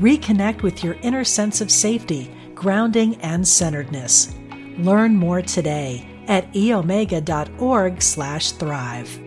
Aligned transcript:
Reconnect 0.00 0.62
with 0.62 0.82
your 0.82 0.94
inner 1.02 1.24
sense 1.24 1.60
of 1.60 1.70
safety, 1.70 2.34
grounding, 2.54 3.16
and 3.16 3.46
centeredness. 3.46 4.34
Learn 4.78 5.14
more 5.14 5.42
today 5.42 6.08
at 6.26 6.50
eomega.org/thrive. 6.52 9.24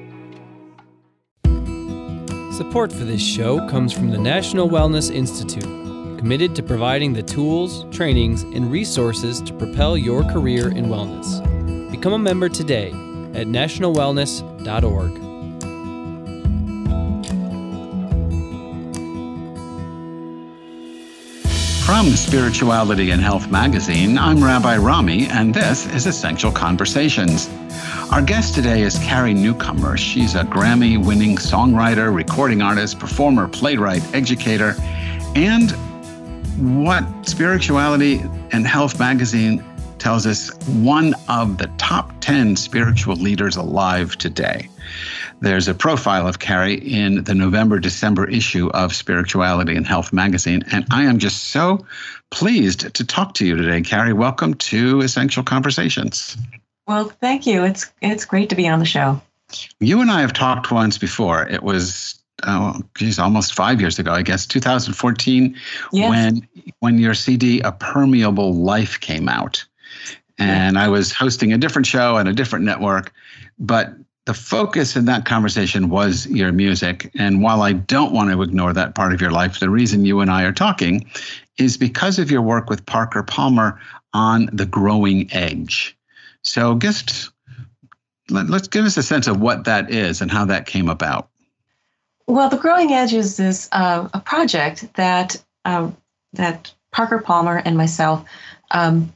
Support 2.58 2.92
for 2.92 3.06
this 3.06 3.22
show 3.22 3.70
comes 3.70 3.94
from 3.94 4.10
the 4.10 4.18
National 4.18 4.68
Wellness 4.68 5.14
Institute, 5.14 5.62
committed 6.18 6.56
to 6.56 6.64
providing 6.64 7.14
the 7.14 7.22
tools, 7.22 7.86
trainings, 7.96 8.42
and 8.42 8.72
resources 8.72 9.42
to 9.42 9.54
propel 9.54 9.96
your 9.96 10.24
career 10.24 10.70
in 10.70 10.88
wellness. 10.88 11.40
Become 11.92 12.14
a 12.14 12.20
member 12.20 12.50
today 12.50 12.88
at 13.36 13.46
nationalwellness.org. 13.48 15.37
From 21.88 22.08
Spirituality 22.18 23.12
and 23.12 23.22
Health 23.22 23.50
magazine, 23.50 24.18
I'm 24.18 24.44
Rabbi 24.44 24.76
Rami, 24.76 25.28
and 25.28 25.54
this 25.54 25.86
is 25.94 26.06
Essential 26.06 26.52
Conversations. 26.52 27.50
Our 28.12 28.22
guest 28.22 28.54
today 28.54 28.82
is 28.82 29.00
Carrie 29.00 29.34
Newcomer. 29.34 29.96
She's 29.96 30.36
a 30.36 30.44
Grammy 30.44 31.02
winning 31.02 31.38
songwriter, 31.38 32.14
recording 32.14 32.62
artist, 32.62 33.00
performer, 33.00 33.48
playwright, 33.48 34.04
educator, 34.14 34.76
and 35.34 35.72
what 36.86 37.06
Spirituality 37.26 38.22
and 38.52 38.68
Health 38.68 39.00
magazine 39.00 39.64
tells 39.98 40.28
us 40.28 40.50
one 40.68 41.16
of 41.30 41.58
the 41.58 41.68
top 41.78 42.12
10 42.20 42.58
spiritual 42.58 43.16
leaders 43.16 43.56
alive 43.56 44.18
today. 44.18 44.68
There's 45.40 45.68
a 45.68 45.76
profile 45.76 46.28
of 46.28 46.40
Carrie 46.40 46.74
in 46.74 47.24
the 47.24 47.36
November 47.36 47.80
December 47.80 48.28
issue 48.28 48.70
of 48.70 48.96
Spirituality 48.96 49.76
and 49.76 49.86
Health 49.86 50.12
magazine. 50.12 50.64
And 50.72 50.84
I 50.90 51.04
am 51.04 51.20
just 51.20 51.50
so 51.50 51.86
pleased 52.32 52.92
to 52.96 53.06
talk 53.06 53.36
to 53.36 53.46
you 53.46 53.56
today, 53.56 53.82
Carrie. 53.82 54.14
Welcome 54.14 54.56
to 54.56 55.02
Essential 55.02 55.44
Conversations. 55.44 56.38
Well, 56.88 57.10
thank 57.22 57.46
you. 57.46 57.64
It's 57.66 57.92
it's 58.02 58.26
great 58.26 58.50
to 58.50 58.56
be 58.56 58.68
on 58.68 58.80
the 58.80 58.86
show. 58.86 59.22
You 59.80 60.02
and 60.02 60.10
I 60.10 60.22
have 60.22 60.34
talked 60.34 60.72
once 60.72 60.98
before. 60.98 61.48
It 61.48 61.62
was 61.62 62.20
oh 62.48 62.82
geez, 62.96 63.20
almost 63.20 63.54
five 63.54 63.80
years 63.80 64.00
ago, 64.00 64.14
I 64.14 64.24
guess, 64.24 64.48
2014, 64.48 65.56
yes. 65.94 66.10
when 66.10 66.48
when 66.80 66.98
your 66.98 67.14
CD 67.14 67.60
A 67.62 67.72
Permeable 67.72 68.56
Life 68.56 69.00
came 69.02 69.30
out. 69.30 69.64
And 70.40 70.76
yeah. 70.76 70.86
I 70.86 70.88
was 70.88 71.12
hosting 71.12 71.54
a 71.54 71.58
different 71.60 71.86
show 71.86 72.18
and 72.18 72.28
a 72.28 72.34
different 72.34 72.66
network. 72.66 73.12
But 73.60 73.94
the 74.28 74.34
focus 74.34 74.98
in 74.98 75.06
that 75.06 75.24
conversation 75.24 75.88
was 75.88 76.28
your 76.28 76.52
music. 76.52 77.10
And 77.18 77.42
while 77.42 77.62
I 77.62 77.72
don't 77.72 78.12
want 78.12 78.30
to 78.30 78.42
ignore 78.42 78.74
that 78.74 78.94
part 78.94 79.14
of 79.14 79.22
your 79.22 79.32
life, 79.32 79.62
the 79.62 79.70
reason 79.70 80.04
you 80.04 80.20
and 80.20 80.30
I 80.30 80.44
are 80.44 80.52
talking 80.52 81.10
is 81.58 81.78
because 81.78 82.20
of 82.20 82.30
your 82.30 82.42
work 82.42 82.70
with 82.70 82.86
Parker 82.86 83.24
Palmer 83.24 83.80
on 84.14 84.50
the 84.52 84.66
growing 84.66 85.34
edge. 85.34 85.98
So, 86.42 86.78
just 86.78 87.30
let, 88.30 88.50
us 88.50 88.68
give 88.68 88.84
us 88.84 88.98
a 88.98 89.04
sense 89.04 89.28
of 89.28 89.40
what 89.40 89.64
that 89.64 89.92
is 89.92 90.20
and 90.20 90.30
how 90.30 90.44
that 90.44 90.66
came 90.66 90.90
about. 90.90 91.30
Well, 92.28 92.50
the 92.50 92.58
growing 92.58 92.92
edge 92.92 93.14
is 93.14 93.38
this 93.38 93.70
uh, 93.72 94.10
a 94.14 94.20
project 94.20 94.94
that 94.96 95.42
uh, 95.64 95.90
that 96.34 96.74
Parker 96.92 97.20
Palmer 97.20 97.62
and 97.64 97.78
myself 97.78 98.26
um, 98.72 99.14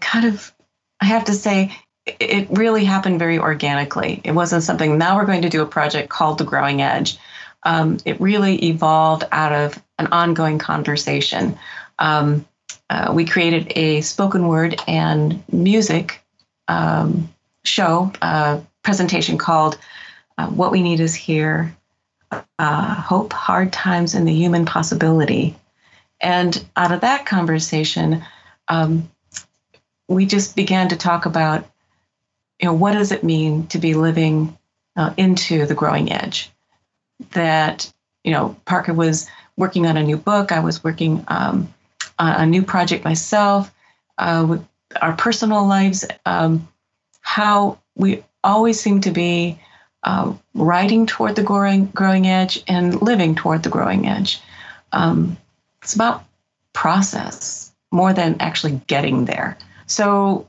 kind 0.00 0.24
of, 0.24 0.54
I 1.02 1.04
have 1.04 1.26
to 1.26 1.34
say, 1.34 1.76
it 2.06 2.48
really 2.50 2.84
happened 2.84 3.18
very 3.18 3.38
organically. 3.38 4.20
It 4.24 4.32
wasn't 4.32 4.62
something, 4.62 4.98
now 4.98 5.16
we're 5.16 5.26
going 5.26 5.42
to 5.42 5.48
do 5.48 5.62
a 5.62 5.66
project 5.66 6.08
called 6.10 6.38
The 6.38 6.44
Growing 6.44 6.82
Edge. 6.82 7.18
Um, 7.62 7.98
it 8.04 8.20
really 8.20 8.62
evolved 8.64 9.24
out 9.32 9.52
of 9.52 9.82
an 9.98 10.08
ongoing 10.08 10.58
conversation. 10.58 11.58
Um, 11.98 12.46
uh, 12.90 13.12
we 13.14 13.24
created 13.24 13.72
a 13.76 14.02
spoken 14.02 14.48
word 14.48 14.76
and 14.86 15.42
music 15.50 16.22
um, 16.68 17.32
show, 17.64 18.12
uh, 18.20 18.60
presentation 18.82 19.38
called 19.38 19.78
uh, 20.36 20.48
What 20.48 20.72
We 20.72 20.82
Need 20.82 21.00
Is 21.00 21.14
Here 21.14 21.74
uh, 22.58 22.94
Hope, 22.94 23.32
Hard 23.32 23.72
Times, 23.72 24.14
and 24.14 24.26
the 24.26 24.34
Human 24.34 24.66
Possibility. 24.66 25.54
And 26.20 26.64
out 26.76 26.92
of 26.92 27.00
that 27.00 27.26
conversation, 27.26 28.24
um, 28.68 29.10
we 30.08 30.26
just 30.26 30.56
began 30.56 30.88
to 30.88 30.96
talk 30.96 31.26
about 31.26 31.66
you 32.60 32.66
know, 32.66 32.74
what 32.74 32.92
does 32.92 33.12
it 33.12 33.24
mean 33.24 33.66
to 33.68 33.78
be 33.78 33.94
living 33.94 34.56
uh, 34.96 35.12
into 35.16 35.66
the 35.66 35.74
growing 35.74 36.12
edge? 36.12 36.50
That, 37.32 37.92
you 38.22 38.32
know, 38.32 38.56
Parker 38.64 38.94
was 38.94 39.28
working 39.56 39.86
on 39.86 39.96
a 39.96 40.02
new 40.02 40.16
book. 40.16 40.52
I 40.52 40.60
was 40.60 40.82
working 40.82 41.24
um, 41.28 41.72
on 42.18 42.40
a 42.42 42.46
new 42.46 42.62
project 42.62 43.04
myself. 43.04 43.72
Uh, 44.16 44.46
with 44.48 44.68
our 45.00 45.14
personal 45.16 45.66
lives, 45.66 46.04
um, 46.24 46.68
how 47.20 47.78
we 47.96 48.22
always 48.44 48.78
seem 48.80 49.00
to 49.00 49.10
be 49.10 49.58
uh, 50.04 50.32
riding 50.54 51.06
toward 51.06 51.34
the 51.34 51.42
growing 51.42 51.86
growing 51.86 52.26
edge 52.26 52.62
and 52.68 53.00
living 53.02 53.34
toward 53.34 53.62
the 53.62 53.70
growing 53.70 54.06
edge. 54.06 54.40
Um, 54.92 55.36
it's 55.82 55.94
about 55.94 56.24
process 56.72 57.72
more 57.90 58.12
than 58.12 58.36
actually 58.40 58.80
getting 58.86 59.24
there. 59.24 59.56
So 59.86 60.48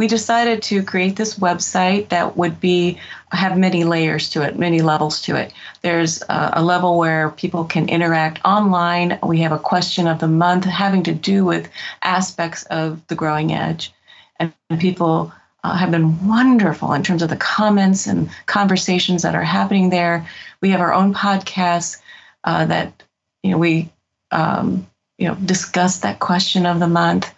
we 0.00 0.06
decided 0.06 0.62
to 0.62 0.82
create 0.82 1.14
this 1.14 1.38
website 1.38 2.08
that 2.08 2.34
would 2.34 2.58
be 2.58 2.98
have 3.32 3.58
many 3.58 3.84
layers 3.84 4.30
to 4.30 4.40
it, 4.40 4.58
many 4.58 4.80
levels 4.80 5.20
to 5.20 5.36
it. 5.36 5.52
There's 5.82 6.22
a, 6.22 6.52
a, 6.54 6.64
level 6.64 6.96
where 6.96 7.28
people 7.28 7.64
can 7.64 7.86
interact 7.90 8.40
online. 8.42 9.18
We 9.22 9.40
have 9.40 9.52
a 9.52 9.58
question 9.58 10.08
of 10.08 10.18
the 10.18 10.26
month 10.26 10.64
having 10.64 11.02
to 11.02 11.12
do 11.12 11.44
with 11.44 11.68
aspects 12.02 12.62
of 12.70 13.06
the 13.08 13.14
growing 13.14 13.52
edge, 13.52 13.92
and 14.38 14.54
people 14.78 15.34
uh, 15.64 15.76
have 15.76 15.90
been 15.90 16.26
wonderful 16.26 16.94
in 16.94 17.02
terms 17.02 17.20
of 17.20 17.28
the 17.28 17.36
comments 17.36 18.06
and 18.06 18.30
conversations 18.46 19.20
that 19.20 19.34
are 19.34 19.44
happening 19.44 19.90
there. 19.90 20.26
We 20.62 20.70
have 20.70 20.80
our 20.80 20.94
own 20.94 21.12
podcasts 21.12 22.00
uh, 22.44 22.64
that 22.64 23.02
you 23.42 23.50
know 23.50 23.58
we 23.58 23.92
um, 24.30 24.86
you 25.18 25.28
know 25.28 25.34
discuss 25.34 25.98
that 25.98 26.20
question 26.20 26.64
of 26.64 26.80
the 26.80 26.88
month, 26.88 27.34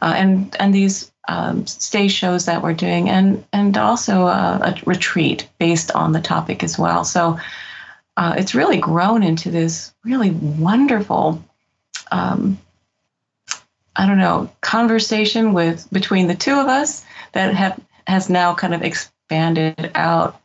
uh, 0.00 0.14
and 0.16 0.56
and 0.58 0.72
these 0.72 1.12
um, 1.28 1.66
stage 1.66 2.12
shows 2.12 2.46
that 2.46 2.62
we're 2.62 2.74
doing, 2.74 3.08
and 3.08 3.44
and 3.52 3.76
also 3.76 4.26
a, 4.26 4.60
a 4.62 4.80
retreat 4.86 5.48
based 5.58 5.90
on 5.92 6.12
the 6.12 6.20
topic 6.20 6.62
as 6.62 6.78
well. 6.78 7.04
So 7.04 7.38
uh, 8.16 8.34
it's 8.38 8.54
really 8.54 8.78
grown 8.78 9.22
into 9.22 9.50
this 9.50 9.94
really 10.04 10.30
wonderful, 10.30 11.42
um, 12.10 12.58
I 13.96 14.06
don't 14.06 14.18
know, 14.18 14.50
conversation 14.60 15.52
with 15.52 15.88
between 15.92 16.28
the 16.28 16.34
two 16.34 16.54
of 16.54 16.66
us 16.66 17.04
that 17.32 17.54
have 17.54 17.80
has 18.06 18.30
now 18.30 18.54
kind 18.54 18.74
of 18.74 18.82
expanded 18.82 19.90
out 19.94 20.40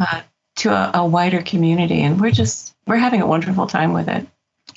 uh, 0.00 0.22
to 0.56 0.70
a, 0.70 0.90
a 0.94 1.06
wider 1.06 1.42
community, 1.42 2.02
and 2.02 2.20
we're 2.20 2.30
just 2.30 2.74
we're 2.86 2.96
having 2.96 3.22
a 3.22 3.26
wonderful 3.26 3.66
time 3.66 3.92
with 3.92 4.08
it. 4.08 4.26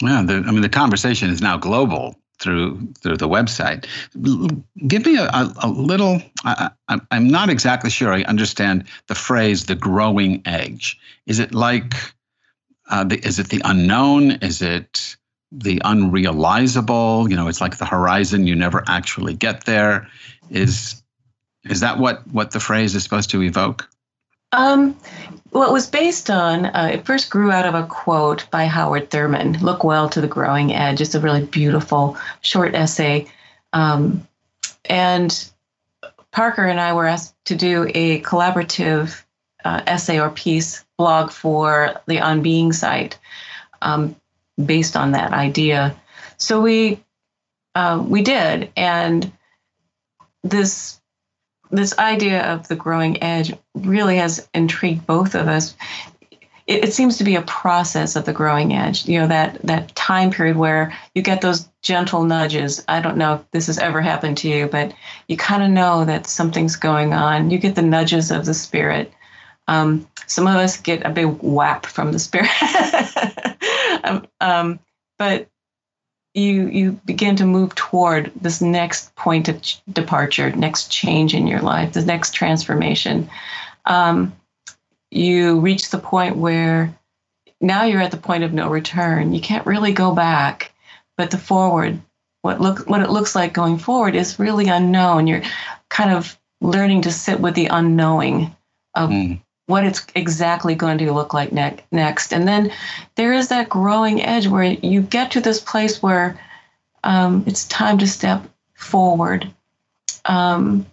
Yeah, 0.01 0.21
the, 0.25 0.35
I 0.47 0.51
mean 0.51 0.61
the 0.61 0.69
conversation 0.69 1.29
is 1.29 1.41
now 1.41 1.57
global 1.57 2.15
through 2.39 2.93
through 3.01 3.17
the 3.17 3.27
website. 3.27 3.85
Give 4.87 5.05
me 5.05 5.17
a, 5.17 5.25
a, 5.25 5.53
a 5.63 5.69
little. 5.69 6.21
I, 6.43 6.71
am 7.11 7.27
not 7.27 7.49
exactly 7.49 7.89
sure 7.89 8.13
I 8.13 8.23
understand 8.23 8.85
the 9.07 9.15
phrase 9.15 9.65
"the 9.65 9.75
growing 9.75 10.41
edge." 10.45 10.99
Is 11.25 11.39
it 11.39 11.53
like? 11.53 11.93
Uh, 12.89 13.03
the, 13.03 13.17
is 13.27 13.37
it 13.37 13.49
the 13.49 13.61
unknown? 13.65 14.31
Is 14.31 14.61
it 14.61 15.17
the 15.51 15.79
unrealizable? 15.79 17.29
You 17.29 17.35
know, 17.35 17.47
it's 17.47 17.59
like 17.59 17.77
the 17.77 17.85
horizon. 17.85 18.47
You 18.47 18.55
never 18.55 18.83
actually 18.87 19.33
get 19.33 19.65
there. 19.65 20.07
Is 20.49 21.01
is 21.65 21.81
that 21.81 21.99
what 21.99 22.25
what 22.27 22.51
the 22.51 22.59
phrase 22.59 22.95
is 22.95 23.03
supposed 23.03 23.29
to 23.31 23.41
evoke? 23.41 23.89
Um, 24.51 24.97
well, 25.51 25.69
it 25.69 25.73
was 25.73 25.89
based 25.89 26.29
on, 26.29 26.65
uh, 26.67 26.91
it 26.93 27.05
first 27.05 27.29
grew 27.29 27.51
out 27.51 27.65
of 27.65 27.75
a 27.75 27.85
quote 27.85 28.49
by 28.49 28.65
Howard 28.65 29.09
Thurman 29.09 29.59
Look 29.59 29.83
well 29.83 30.09
to 30.09 30.21
the 30.21 30.27
growing 30.27 30.73
edge. 30.73 31.01
It's 31.01 31.15
a 31.15 31.19
really 31.19 31.45
beautiful 31.45 32.17
short 32.41 32.73
essay. 32.73 33.27
Um, 33.73 34.27
and 34.85 35.49
Parker 36.31 36.65
and 36.65 36.79
I 36.79 36.93
were 36.93 37.07
asked 37.07 37.35
to 37.45 37.55
do 37.55 37.89
a 37.93 38.21
collaborative 38.21 39.23
uh, 39.65 39.81
essay 39.85 40.19
or 40.19 40.29
piece 40.29 40.85
blog 40.97 41.31
for 41.31 42.01
the 42.07 42.21
On 42.21 42.41
Being 42.41 42.71
site. 42.71 43.19
Um, 43.81 44.15
based 44.63 44.97
on 44.97 45.11
that 45.11 45.33
idea. 45.33 45.95
So 46.37 46.61
we 46.61 47.03
uh, 47.75 48.03
we 48.07 48.23
did, 48.23 48.71
and 48.75 49.31
this 50.43 50.99
this 51.71 51.97
idea 51.97 52.41
of 52.53 52.67
the 52.67 52.75
growing 52.75 53.21
edge 53.23 53.53
really 53.75 54.17
has 54.17 54.47
intrigued 54.53 55.05
both 55.05 55.35
of 55.35 55.47
us. 55.47 55.75
It, 56.65 56.85
it, 56.85 56.93
seems 56.93 57.17
to 57.17 57.23
be 57.23 57.35
a 57.35 57.41
process 57.41 58.15
of 58.15 58.25
the 58.25 58.33
growing 58.33 58.73
edge. 58.73 59.07
You 59.07 59.19
know 59.19 59.27
that 59.27 59.61
that 59.63 59.95
time 59.95 60.31
period 60.31 60.57
where 60.57 60.97
you 61.15 61.21
get 61.21 61.41
those 61.41 61.69
gentle 61.81 62.23
nudges. 62.23 62.83
I 62.87 62.99
don't 62.99 63.17
know 63.17 63.35
if 63.35 63.51
this 63.51 63.67
has 63.67 63.79
ever 63.79 64.01
happened 64.01 64.37
to 64.39 64.49
you, 64.49 64.67
but 64.67 64.93
you 65.27 65.37
kind 65.37 65.63
of 65.63 65.69
know 65.69 66.03
that 66.05 66.27
something's 66.27 66.75
going 66.75 67.13
on. 67.13 67.49
You 67.49 67.57
get 67.57 67.75
the 67.75 67.81
nudges 67.81 68.31
of 68.31 68.45
the 68.45 68.53
spirit. 68.53 69.13
Um, 69.69 70.07
some 70.27 70.47
of 70.47 70.55
us 70.55 70.77
get 70.77 71.05
a 71.05 71.09
big 71.09 71.27
whap 71.41 71.85
from 71.85 72.11
the 72.11 72.19
spirit, 72.19 72.49
um, 74.03 74.25
um, 74.39 74.79
but 75.17 75.49
you 76.37 76.67
you 76.67 76.91
begin 77.03 77.35
to 77.37 77.45
move 77.45 77.73
toward 77.73 78.31
this 78.39 78.61
next 78.61 79.13
point 79.15 79.49
of 79.49 79.61
departure, 79.91 80.51
next 80.51 80.91
change 80.91 81.33
in 81.33 81.47
your 81.47 81.61
life, 81.61 81.93
the 81.93 82.05
next 82.05 82.31
transformation. 82.33 83.29
Um, 83.85 84.35
you 85.09 85.59
reach 85.59 85.89
the 85.89 85.97
point 85.97 86.37
where 86.37 86.95
now 87.59 87.85
you're 87.85 88.01
at 88.01 88.11
the 88.11 88.17
point 88.17 88.43
of 88.43 88.53
no 88.53 88.69
return. 88.69 89.33
You 89.33 89.41
can't 89.41 89.65
really 89.65 89.93
go 89.93 90.13
back, 90.13 90.71
but 91.17 91.31
the 91.31 91.39
forward, 91.39 91.99
what 92.43 92.61
look 92.61 92.87
what 92.87 93.01
it 93.01 93.09
looks 93.09 93.33
like 93.33 93.53
going 93.53 93.79
forward, 93.79 94.13
is 94.13 94.37
really 94.37 94.67
unknown. 94.67 95.25
You're 95.25 95.43
kind 95.89 96.11
of 96.11 96.37
learning 96.61 97.01
to 97.03 97.11
sit 97.11 97.39
with 97.39 97.55
the 97.55 97.67
unknowing 97.67 98.55
of 98.93 99.09
mm 99.09 99.41
what 99.67 99.85
it's 99.85 100.05
exactly 100.15 100.75
going 100.75 100.97
to 100.97 101.13
look 101.13 101.33
like 101.33 101.51
ne- 101.51 101.77
next. 101.91 102.33
And 102.33 102.47
then 102.47 102.71
there 103.15 103.33
is 103.33 103.49
that 103.49 103.69
growing 103.69 104.23
edge 104.23 104.47
where 104.47 104.63
you 104.63 105.01
get 105.01 105.31
to 105.31 105.41
this 105.41 105.59
place 105.59 106.01
where 106.01 106.39
um, 107.03 107.43
it's 107.45 107.67
time 107.67 107.99
to 107.99 108.07
step 108.07 108.43
forward 108.73 109.51
um, 110.25 110.85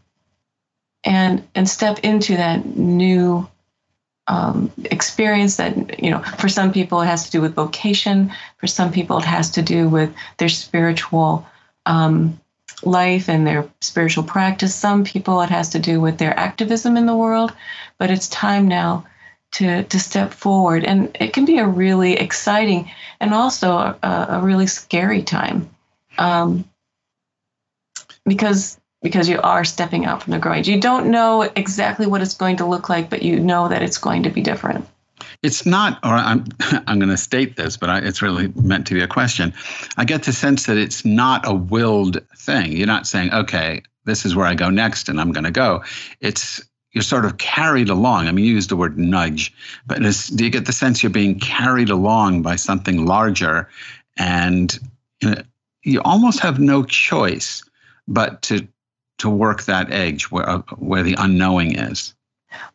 and 1.04 1.46
and 1.54 1.68
step 1.68 2.00
into 2.00 2.36
that 2.36 2.64
new 2.76 3.48
um, 4.26 4.70
experience 4.84 5.56
that 5.56 6.02
you 6.02 6.10
know 6.10 6.22
for 6.38 6.48
some 6.48 6.72
people 6.72 7.00
it 7.00 7.06
has 7.06 7.26
to 7.26 7.30
do 7.30 7.40
with 7.40 7.54
vocation 7.54 8.32
for 8.56 8.66
some 8.66 8.90
people 8.90 9.18
it 9.18 9.24
has 9.24 9.50
to 9.50 9.62
do 9.62 9.88
with 9.88 10.14
their 10.38 10.48
spiritual 10.48 11.46
um, 11.86 12.40
life 12.86 13.28
and 13.28 13.46
their 13.46 13.68
spiritual 13.80 14.24
practice. 14.24 14.74
Some 14.74 15.04
people 15.04 15.40
it 15.42 15.50
has 15.50 15.70
to 15.70 15.78
do 15.78 16.00
with 16.00 16.18
their 16.18 16.38
activism 16.38 16.96
in 16.96 17.06
the 17.06 17.16
world, 17.16 17.52
but 17.98 18.10
it's 18.10 18.28
time 18.28 18.68
now 18.68 19.06
to 19.52 19.84
to 19.84 19.98
step 19.98 20.32
forward, 20.32 20.84
and 20.84 21.16
it 21.20 21.32
can 21.32 21.44
be 21.44 21.58
a 21.58 21.66
really 21.66 22.14
exciting 22.14 22.90
and 23.20 23.32
also 23.32 23.96
a, 24.02 24.26
a 24.30 24.40
really 24.40 24.66
scary 24.66 25.22
time, 25.22 25.70
um, 26.18 26.64
because 28.26 28.78
because 29.02 29.28
you 29.28 29.40
are 29.42 29.64
stepping 29.64 30.06
out 30.06 30.22
from 30.22 30.32
the 30.32 30.38
growing. 30.38 30.64
You 30.64 30.80
don't 30.80 31.10
know 31.10 31.42
exactly 31.42 32.06
what 32.06 32.22
it's 32.22 32.34
going 32.34 32.56
to 32.56 32.66
look 32.66 32.88
like, 32.88 33.10
but 33.10 33.22
you 33.22 33.38
know 33.38 33.68
that 33.68 33.82
it's 33.82 33.98
going 33.98 34.22
to 34.22 34.30
be 34.30 34.40
different. 34.40 34.86
It's 35.44 35.66
not, 35.66 35.98
or 36.02 36.14
I'm, 36.14 36.46
I'm 36.86 36.98
going 36.98 37.10
to 37.10 37.18
state 37.18 37.56
this, 37.56 37.76
but 37.76 37.90
I, 37.90 37.98
it's 37.98 38.22
really 38.22 38.48
meant 38.56 38.86
to 38.86 38.94
be 38.94 39.02
a 39.02 39.06
question. 39.06 39.52
I 39.98 40.06
get 40.06 40.22
the 40.22 40.32
sense 40.32 40.64
that 40.64 40.78
it's 40.78 41.04
not 41.04 41.46
a 41.46 41.52
willed 41.52 42.26
thing. 42.34 42.72
You're 42.72 42.86
not 42.86 43.06
saying, 43.06 43.32
okay, 43.32 43.82
this 44.06 44.24
is 44.24 44.34
where 44.34 44.46
I 44.46 44.54
go 44.54 44.70
next 44.70 45.06
and 45.08 45.20
I'm 45.20 45.32
going 45.32 45.44
to 45.44 45.50
go. 45.50 45.84
It's, 46.20 46.62
you're 46.92 47.02
sort 47.02 47.26
of 47.26 47.36
carried 47.36 47.90
along. 47.90 48.26
I 48.26 48.32
mean, 48.32 48.46
you 48.46 48.54
use 48.54 48.68
the 48.68 48.76
word 48.76 48.96
nudge, 48.96 49.52
but 49.86 50.00
do 50.00 50.44
you 50.44 50.50
get 50.50 50.64
the 50.64 50.72
sense 50.72 51.02
you're 51.02 51.10
being 51.10 51.38
carried 51.38 51.90
along 51.90 52.40
by 52.40 52.56
something 52.56 53.04
larger 53.04 53.68
and 54.16 54.78
you, 55.20 55.30
know, 55.30 55.42
you 55.82 56.00
almost 56.06 56.40
have 56.40 56.58
no 56.58 56.84
choice 56.84 57.62
but 58.08 58.40
to, 58.42 58.66
to 59.18 59.28
work 59.28 59.64
that 59.64 59.92
edge 59.92 60.24
where, 60.30 60.58
where 60.78 61.02
the 61.02 61.16
unknowing 61.18 61.78
is? 61.78 62.14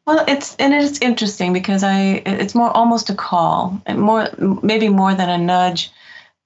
Well, 0.05 0.25
it's 0.27 0.55
and 0.57 0.73
it's 0.73 1.01
interesting 1.01 1.53
because 1.53 1.83
I 1.83 2.23
it's 2.25 2.55
more 2.55 2.75
almost 2.75 3.09
a 3.09 3.15
call, 3.15 3.81
and 3.85 3.99
more 3.99 4.27
maybe 4.63 4.89
more 4.89 5.13
than 5.13 5.29
a 5.29 5.37
nudge, 5.37 5.91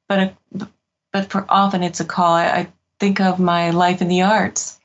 but 0.08 0.20
a, 0.20 0.68
but 1.12 1.32
for 1.32 1.46
often 1.50 1.84
it's 1.84 2.00
a 2.00 2.06
call. 2.06 2.34
I, 2.34 2.46
I 2.46 2.68
think 3.00 3.22
of 3.22 3.40
my 3.40 3.70
life 3.70 4.02
in 4.02 4.08
the 4.08 4.24
arts, 4.24 4.80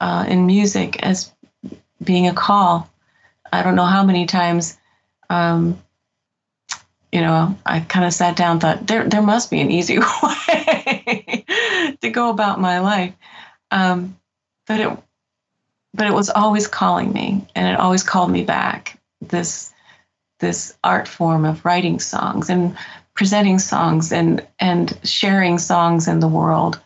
uh, 0.00 0.24
in 0.28 0.46
music 0.46 1.02
as 1.02 1.32
being 2.02 2.28
a 2.28 2.34
call. 2.34 2.88
I 3.52 3.62
don't 3.62 3.76
know 3.76 3.84
how 3.84 4.04
many 4.04 4.26
times, 4.26 4.78
um, 5.28 5.82
you 7.10 7.20
know, 7.20 7.58
I 7.66 7.80
kind 7.80 8.06
of 8.06 8.12
sat 8.12 8.36
down, 8.36 8.60
thought 8.60 8.86
there 8.86 9.08
there 9.08 9.22
must 9.22 9.50
be 9.50 9.60
an 9.60 9.70
easy 9.70 9.98
way 10.22 11.44
to 12.00 12.10
go 12.10 12.30
about 12.30 12.60
my 12.60 12.80
life, 12.80 13.14
um, 13.70 14.18
but 14.66 14.80
it 14.80 14.90
but 15.94 16.06
it 16.06 16.14
was 16.14 16.30
always 16.30 16.66
calling 16.66 17.12
me 17.12 17.46
and 17.54 17.68
it 17.68 17.78
always 17.78 18.02
called 18.02 18.30
me 18.30 18.44
back 18.44 18.98
this 19.20 19.72
this 20.40 20.76
art 20.82 21.06
form 21.06 21.44
of 21.44 21.64
writing 21.64 22.00
songs 22.00 22.50
and 22.50 22.76
presenting 23.14 23.58
songs 23.58 24.12
and 24.12 24.46
and 24.58 24.98
sharing 25.04 25.58
songs 25.58 26.08
in 26.08 26.20
the 26.20 26.28
world 26.28 26.80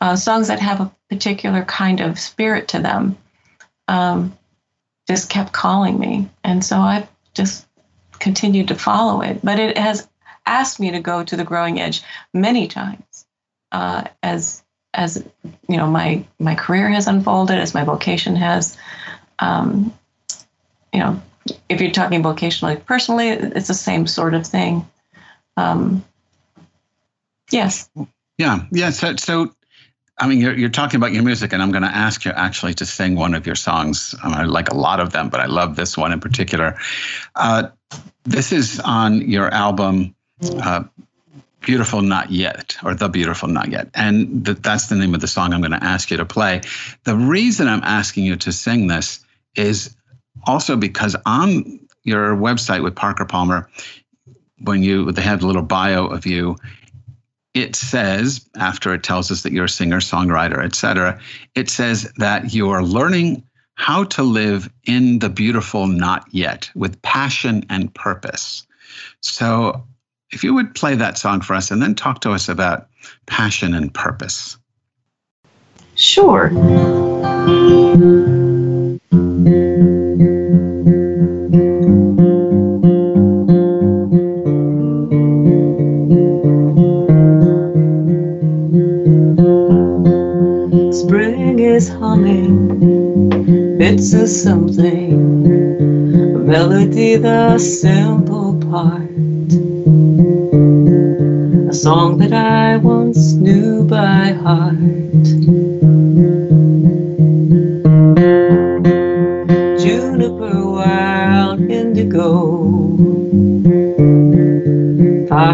uh, 0.00 0.16
songs 0.16 0.48
that 0.48 0.60
have 0.60 0.80
a 0.80 0.90
particular 1.10 1.62
kind 1.64 2.00
of 2.00 2.18
spirit 2.18 2.68
to 2.68 2.80
them 2.80 3.16
um, 3.88 4.36
just 5.06 5.28
kept 5.28 5.52
calling 5.52 5.98
me. 5.98 6.30
And 6.44 6.64
so 6.64 6.78
i've 6.78 7.08
just 7.34 7.66
continued 8.18 8.68
to 8.68 8.74
follow 8.74 9.22
it 9.22 9.40
but 9.42 9.58
it 9.58 9.78
has 9.78 10.08
asked 10.46 10.80
me 10.80 10.90
to 10.90 11.00
go 11.00 11.24
to 11.24 11.36
the 11.36 11.44
growing 11.44 11.80
edge 11.80 12.02
many 12.34 12.66
times 12.66 13.26
uh, 13.72 14.04
as 14.22 14.62
as 14.94 15.24
you 15.68 15.76
know 15.76 15.86
my 15.86 16.24
my 16.38 16.54
career 16.54 16.88
has 16.88 17.06
unfolded 17.06 17.58
as 17.58 17.74
my 17.74 17.84
vocation 17.84 18.36
has 18.36 18.76
um, 19.38 19.92
you 20.92 21.00
know 21.00 21.20
if 21.68 21.80
you're 21.80 21.90
talking 21.90 22.22
vocationally 22.22 22.84
personally 22.84 23.28
it's 23.28 23.68
the 23.68 23.74
same 23.74 24.06
sort 24.06 24.34
of 24.34 24.46
thing 24.46 24.86
um, 25.56 26.04
yes 27.50 27.88
yeah 28.38 28.64
yeah 28.72 28.90
so, 28.90 29.16
so 29.16 29.54
I 30.20 30.26
mean, 30.26 30.38
you're, 30.38 30.52
you're 30.52 30.68
talking 30.68 30.98
about 30.98 31.12
your 31.12 31.22
music, 31.22 31.54
and 31.54 31.62
I'm 31.62 31.70
going 31.70 31.82
to 31.82 31.88
ask 31.88 32.26
you 32.26 32.32
actually 32.32 32.74
to 32.74 32.84
sing 32.84 33.16
one 33.16 33.32
of 33.32 33.46
your 33.46 33.54
songs. 33.54 34.14
I, 34.22 34.28
mean, 34.28 34.36
I 34.36 34.44
like 34.44 34.70
a 34.70 34.76
lot 34.76 35.00
of 35.00 35.12
them, 35.12 35.30
but 35.30 35.40
I 35.40 35.46
love 35.46 35.76
this 35.76 35.96
one 35.96 36.12
in 36.12 36.20
particular. 36.20 36.76
Uh, 37.36 37.68
this 38.24 38.52
is 38.52 38.80
on 38.80 39.22
your 39.22 39.48
album, 39.48 40.14
uh, 40.62 40.84
Beautiful 41.60 42.02
Not 42.02 42.30
Yet, 42.30 42.76
or 42.82 42.94
The 42.94 43.08
Beautiful 43.08 43.48
Not 43.48 43.70
Yet. 43.70 43.88
And 43.94 44.44
th- 44.44 44.58
that's 44.58 44.86
the 44.86 44.96
name 44.96 45.14
of 45.14 45.20
the 45.20 45.28
song 45.28 45.52
I'm 45.52 45.60
going 45.60 45.72
to 45.72 45.84
ask 45.84 46.10
you 46.10 46.16
to 46.16 46.24
play. 46.24 46.62
The 47.04 47.16
reason 47.16 47.68
I'm 47.68 47.82
asking 47.82 48.24
you 48.24 48.36
to 48.36 48.52
sing 48.52 48.86
this 48.86 49.24
is 49.56 49.94
also 50.46 50.76
because 50.76 51.16
on 51.26 51.80
your 52.04 52.34
website 52.34 52.82
with 52.82 52.96
Parker 52.96 53.24
Palmer, 53.24 53.68
when 54.62 54.82
you 54.82 55.10
they 55.12 55.22
have 55.22 55.42
a 55.42 55.46
little 55.46 55.62
bio 55.62 56.06
of 56.06 56.26
you, 56.26 56.56
it 57.54 57.76
says 57.76 58.48
after 58.56 58.94
it 58.94 59.02
tells 59.02 59.30
us 59.30 59.42
that 59.42 59.52
you're 59.52 59.64
a 59.64 59.68
singer, 59.68 59.98
songwriter, 59.98 60.64
etc. 60.64 61.20
It 61.54 61.68
says 61.68 62.10
that 62.16 62.54
you 62.54 62.70
are 62.70 62.82
learning 62.82 63.42
how 63.74 64.04
to 64.04 64.22
live 64.22 64.70
in 64.84 65.20
the 65.20 65.30
beautiful 65.30 65.86
not 65.86 66.26
yet 66.30 66.70
with 66.74 67.00
passion 67.02 67.64
and 67.70 67.92
purpose. 67.94 68.66
So 69.22 69.86
if 70.32 70.44
you 70.44 70.54
would 70.54 70.74
play 70.74 70.94
that 70.94 71.18
song 71.18 71.40
for 71.40 71.54
us 71.54 71.70
and 71.70 71.82
then 71.82 71.94
talk 71.94 72.20
to 72.20 72.30
us 72.30 72.48
about 72.48 72.88
passion 73.26 73.74
and 73.74 73.92
purpose. 73.92 74.56
Sure. 75.96 76.50
Spring 90.92 91.58
is 91.58 91.88
humming, 91.88 92.80
it's 93.80 94.12
a 94.12 94.26
something, 94.26 95.12
a 96.36 96.38
melody, 96.38 97.16
the 97.16 97.58
simple 97.58 97.99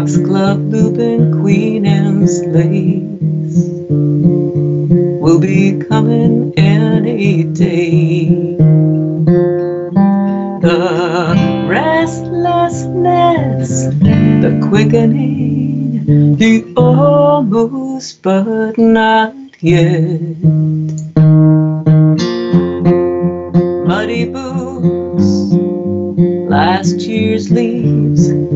foxglove, 0.07 0.63
lupin, 0.71 1.37
queen 1.41 1.85
Anne's 1.85 2.41
lace 2.45 3.57
will 5.19 5.37
be 5.37 5.77
coming 5.89 6.53
any 6.57 7.43
day. 7.43 8.29
The 10.61 11.65
restlessness, 11.67 13.87
the 14.43 14.51
quickening 14.69 16.37
The 16.37 16.63
almost 16.77 18.21
but 18.21 18.77
not 18.77 19.35
yet. 19.59 20.21
Muddy 23.85 24.23
boots, 24.23 25.53
last 26.49 27.01
year's 27.01 27.51
leaves, 27.51 28.46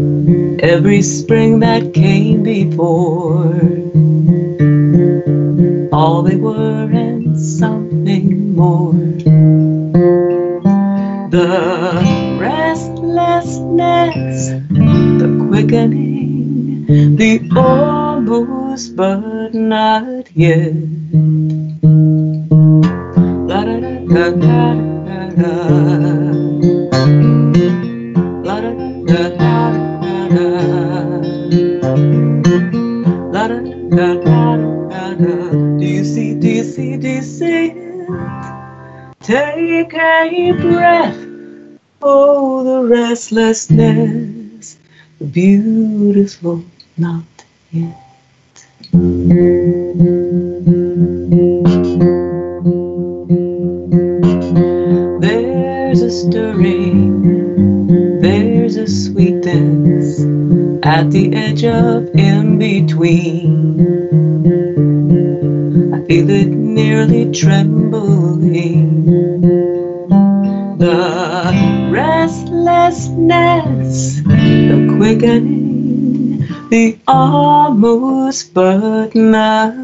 every 0.61 1.01
spring 1.01 1.59
that 1.59 1.93
came 1.93 2.43
before. 2.43 3.55
All 5.91 6.21
they 6.21 6.35
were 6.35 6.87
and 6.91 7.39
something 7.39 8.55
more. 8.55 8.93
The 11.31 12.37
restlessness, 12.39 14.49
the 14.69 15.47
quickening, 15.49 16.85
the 17.15 17.41
almost 17.57 18.95
but 18.95 19.53
not 19.55 20.29
yet. 20.35 20.73
La 23.49 23.63
da 23.63 23.79
da 23.79 23.99
da 24.05 24.31
da 24.31 24.73
da 25.05 25.29
da. 25.41 25.51
Da 33.91 34.13
da 34.15 34.55
da 34.89 35.13
da. 35.15 35.51
Do 35.77 35.85
you 35.85 36.05
see? 36.05 36.33
Do 36.33 36.47
you 36.47 36.63
see? 36.63 36.95
Do 36.95 37.09
you 37.09 37.21
see? 37.21 37.73
Take 39.19 39.93
a 39.93 40.51
breath. 40.61 41.17
Oh, 42.01 42.63
the 42.63 42.87
restlessness, 42.87 44.77
the 45.19 45.25
beautiful 45.25 46.63
not 46.97 47.25
yet. 47.71 47.97
There's 55.21 56.01
a 56.01 56.09
stirring, 56.09 57.21
there's 58.21 58.77
a 58.77 58.87
sweetness 58.87 59.70
at 60.83 61.11
the 61.11 61.33
edge 61.35 61.63
of 61.63 62.07
in 62.15 62.57
between. 62.57 63.79
I 65.93 66.03
feel 66.05 66.29
it 66.29 66.47
nearly 66.47 67.31
trembling. 67.31 69.05
The 70.77 71.89
restlessness, 71.91 74.21
the 74.21 74.95
quickening, 74.97 76.47
the 76.69 76.97
almost 77.07 78.53
but 78.53 79.13
not 79.13 79.75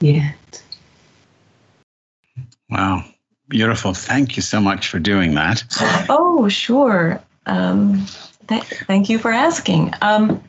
yet. 0.00 0.62
Wow. 2.68 3.04
Beautiful. 3.48 3.94
Thank 3.94 4.36
you 4.36 4.42
so 4.42 4.60
much 4.60 4.86
for 4.86 5.00
doing 5.00 5.34
that. 5.34 5.64
Oh, 6.08 6.48
sure. 6.48 7.20
Um, 7.46 8.06
th- 8.50 8.64
thank 8.86 9.08
you 9.08 9.18
for 9.18 9.30
asking. 9.30 9.94
Um, 10.02 10.42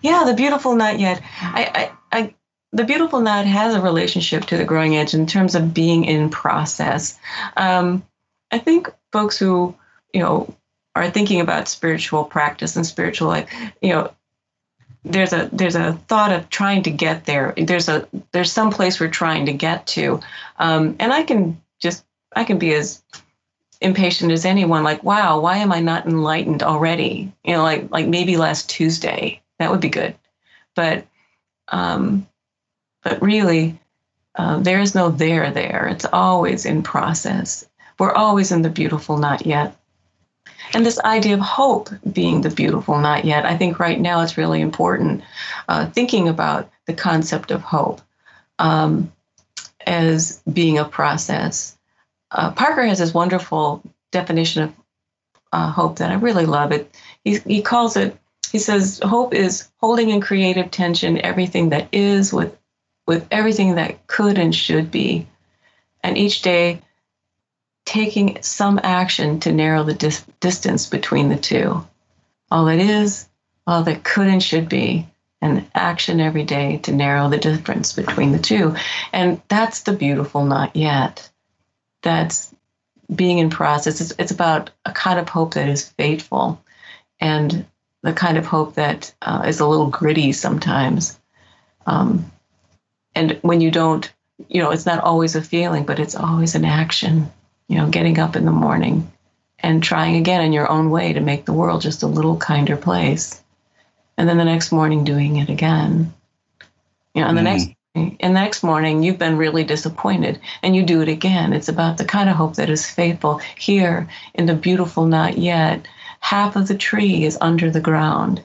yeah, 0.00 0.24
the 0.24 0.34
beautiful 0.34 0.74
not 0.74 0.98
yet. 0.98 1.20
I, 1.40 1.92
I, 2.12 2.18
I, 2.18 2.34
the 2.72 2.84
beautiful 2.84 3.20
not 3.20 3.44
has 3.44 3.74
a 3.74 3.80
relationship 3.80 4.44
to 4.46 4.56
the 4.56 4.64
growing 4.64 4.96
edge 4.96 5.12
in 5.12 5.26
terms 5.26 5.54
of 5.54 5.74
being 5.74 6.04
in 6.04 6.30
process. 6.30 7.18
Um, 7.56 8.02
I 8.50 8.58
think 8.58 8.88
folks 9.12 9.38
who 9.38 9.74
you 10.14 10.20
know 10.20 10.54
are 10.94 11.10
thinking 11.10 11.40
about 11.40 11.68
spiritual 11.68 12.24
practice 12.24 12.76
and 12.76 12.86
spiritual 12.86 13.28
life, 13.28 13.50
you 13.82 13.90
know, 13.90 14.12
there's 15.04 15.32
a 15.32 15.50
there's 15.52 15.76
a 15.76 15.94
thought 16.08 16.32
of 16.32 16.48
trying 16.48 16.84
to 16.84 16.90
get 16.90 17.24
there. 17.24 17.52
There's 17.56 17.88
a 17.88 18.08
there's 18.32 18.52
some 18.52 18.70
place 18.70 19.00
we're 19.00 19.08
trying 19.08 19.46
to 19.46 19.52
get 19.52 19.86
to, 19.88 20.20
um, 20.58 20.96
and 21.00 21.12
I 21.12 21.24
can 21.24 21.60
just 21.80 22.04
I 22.34 22.44
can 22.44 22.58
be 22.58 22.72
as 22.74 23.02
impatient 23.80 24.32
as 24.32 24.44
anyone. 24.44 24.82
Like, 24.82 25.02
wow, 25.02 25.40
why 25.40 25.58
am 25.58 25.72
I 25.72 25.80
not 25.80 26.06
enlightened 26.06 26.62
already? 26.62 27.32
You 27.44 27.54
know, 27.54 27.62
like 27.62 27.90
like 27.90 28.06
maybe 28.06 28.36
last 28.36 28.68
Tuesday 28.68 29.40
that 29.58 29.70
would 29.70 29.80
be 29.80 29.88
good, 29.88 30.14
but 30.74 31.06
um, 31.68 32.26
but 33.02 33.22
really, 33.22 33.78
uh, 34.34 34.58
there 34.58 34.80
is 34.80 34.94
no 34.94 35.10
there 35.10 35.50
there. 35.50 35.88
It's 35.88 36.06
always 36.12 36.66
in 36.66 36.82
process. 36.82 37.66
We're 37.98 38.12
always 38.12 38.52
in 38.52 38.62
the 38.62 38.70
beautiful 38.70 39.18
not 39.18 39.46
yet. 39.46 39.76
And 40.72 40.86
this 40.86 41.00
idea 41.00 41.34
of 41.34 41.40
hope 41.40 41.90
being 42.12 42.42
the 42.42 42.50
beautiful 42.50 42.98
not 42.98 43.24
yet, 43.24 43.44
I 43.44 43.56
think 43.56 43.78
right 43.78 44.00
now 44.00 44.20
it's 44.20 44.38
really 44.38 44.60
important 44.60 45.22
uh, 45.68 45.86
thinking 45.86 46.28
about 46.28 46.70
the 46.86 46.92
concept 46.92 47.50
of 47.50 47.62
hope 47.62 48.00
um, 48.58 49.12
as 49.86 50.40
being 50.50 50.78
a 50.78 50.84
process. 50.84 51.76
Uh, 52.30 52.52
Parker 52.52 52.84
has 52.84 52.98
this 52.98 53.14
wonderful 53.14 53.82
definition 54.12 54.62
of 54.64 54.74
uh, 55.52 55.70
hope 55.70 55.98
that 55.98 56.10
I 56.10 56.14
really 56.14 56.46
love. 56.46 56.72
It 56.72 56.94
he, 57.24 57.38
he 57.38 57.62
calls 57.62 57.96
it. 57.96 58.16
He 58.52 58.58
says 58.58 59.00
hope 59.04 59.34
is 59.34 59.68
holding 59.78 60.10
in 60.10 60.20
creative 60.20 60.70
tension 60.70 61.20
everything 61.20 61.70
that 61.70 61.88
is 61.92 62.32
with 62.32 62.56
with 63.06 63.26
everything 63.30 63.74
that 63.74 64.06
could 64.06 64.38
and 64.38 64.54
should 64.54 64.90
be, 64.90 65.26
and 66.02 66.16
each 66.16 66.42
day 66.42 66.80
taking 67.84 68.40
some 68.42 68.78
action 68.82 69.40
to 69.40 69.52
narrow 69.52 69.82
the 69.82 69.94
dis- 69.94 70.24
distance 70.38 70.86
between 70.86 71.28
the 71.28 71.36
two. 71.36 71.84
All 72.50 72.66
that 72.66 72.78
is, 72.78 73.28
all 73.66 73.82
that 73.82 74.04
could 74.04 74.28
and 74.28 74.42
should 74.42 74.68
be, 74.68 75.08
and 75.40 75.68
action 75.74 76.20
every 76.20 76.44
day 76.44 76.78
to 76.84 76.92
narrow 76.92 77.28
the 77.28 77.38
difference 77.38 77.92
between 77.92 78.32
the 78.32 78.38
two. 78.38 78.76
And 79.12 79.40
that's 79.48 79.82
the 79.82 79.92
beautiful 79.92 80.44
not 80.44 80.76
yet. 80.76 81.29
That's 82.02 82.54
being 83.14 83.38
in 83.38 83.50
process. 83.50 84.00
It's, 84.00 84.12
it's 84.18 84.32
about 84.32 84.70
a 84.84 84.92
kind 84.92 85.18
of 85.18 85.28
hope 85.28 85.54
that 85.54 85.68
is 85.68 85.88
faithful 85.88 86.62
and 87.20 87.66
the 88.02 88.12
kind 88.12 88.38
of 88.38 88.46
hope 88.46 88.74
that 88.74 89.12
uh, 89.20 89.44
is 89.46 89.60
a 89.60 89.66
little 89.66 89.88
gritty 89.90 90.32
sometimes. 90.32 91.18
Um, 91.86 92.30
and 93.14 93.38
when 93.42 93.60
you 93.60 93.70
don't, 93.70 94.10
you 94.48 94.62
know, 94.62 94.70
it's 94.70 94.86
not 94.86 95.02
always 95.02 95.36
a 95.36 95.42
feeling, 95.42 95.84
but 95.84 95.98
it's 95.98 96.14
always 96.14 96.54
an 96.54 96.64
action 96.64 97.30
you 97.70 97.76
know, 97.76 97.88
getting 97.88 98.18
up 98.18 98.34
in 98.34 98.44
the 98.44 98.50
morning 98.50 99.12
and 99.60 99.80
trying 99.80 100.16
again 100.16 100.40
in 100.40 100.52
your 100.52 100.68
own 100.68 100.90
way 100.90 101.12
to 101.12 101.20
make 101.20 101.44
the 101.44 101.52
world 101.52 101.80
just 101.80 102.02
a 102.02 102.08
little 102.08 102.36
kinder 102.36 102.76
place. 102.76 103.40
And 104.18 104.28
then 104.28 104.38
the 104.38 104.44
next 104.44 104.72
morning 104.72 105.04
doing 105.04 105.36
it 105.36 105.48
again. 105.48 106.12
You 107.14 107.22
know, 107.22 107.28
and 107.28 107.38
the 107.38 107.42
next 107.42 107.70
and 107.94 108.16
the 108.20 108.28
next 108.28 108.62
morning 108.62 109.02
you've 109.02 109.18
been 109.18 109.36
really 109.36 109.64
disappointed 109.64 110.40
and 110.62 110.76
you 110.76 110.82
do 110.82 111.00
it 111.00 111.08
again. 111.08 111.52
It's 111.52 111.68
about 111.68 111.98
the 111.98 112.04
kind 112.04 112.28
of 112.28 112.36
hope 112.36 112.56
that 112.56 112.70
is 112.70 112.88
faithful 112.88 113.40
here 113.58 114.08
in 114.34 114.46
the 114.46 114.54
beautiful 114.54 115.06
not 115.06 115.38
yet. 115.38 115.86
Half 116.20 116.56
of 116.56 116.68
the 116.68 116.76
tree 116.76 117.24
is 117.24 117.38
under 117.40 117.70
the 117.70 117.80
ground. 117.80 118.44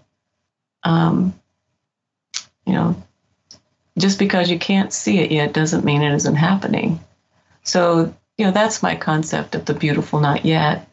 Um, 0.84 1.34
you 2.66 2.74
know, 2.74 3.04
just 3.98 4.18
because 4.18 4.50
you 4.50 4.58
can't 4.58 4.92
see 4.92 5.20
it 5.20 5.32
yet 5.32 5.54
doesn't 5.54 5.86
mean 5.86 6.02
it 6.02 6.14
isn't 6.16 6.36
happening. 6.36 7.00
So 7.64 8.14
you 8.38 8.46
know, 8.46 8.52
that's 8.52 8.84
my 8.84 8.96
concept 8.96 9.56
of 9.56 9.66
the 9.66 9.74
beautiful 9.74 10.20
not 10.20 10.46
yet. 10.46 10.88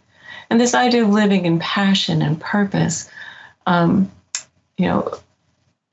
And 0.50 0.60
this 0.60 0.74
idea 0.74 1.02
of 1.02 1.10
living 1.10 1.44
in 1.44 1.58
passion 1.58 2.22
and 2.22 2.40
purpose, 2.40 3.10
um, 3.66 4.10
you 4.76 4.86
know, 4.86 5.18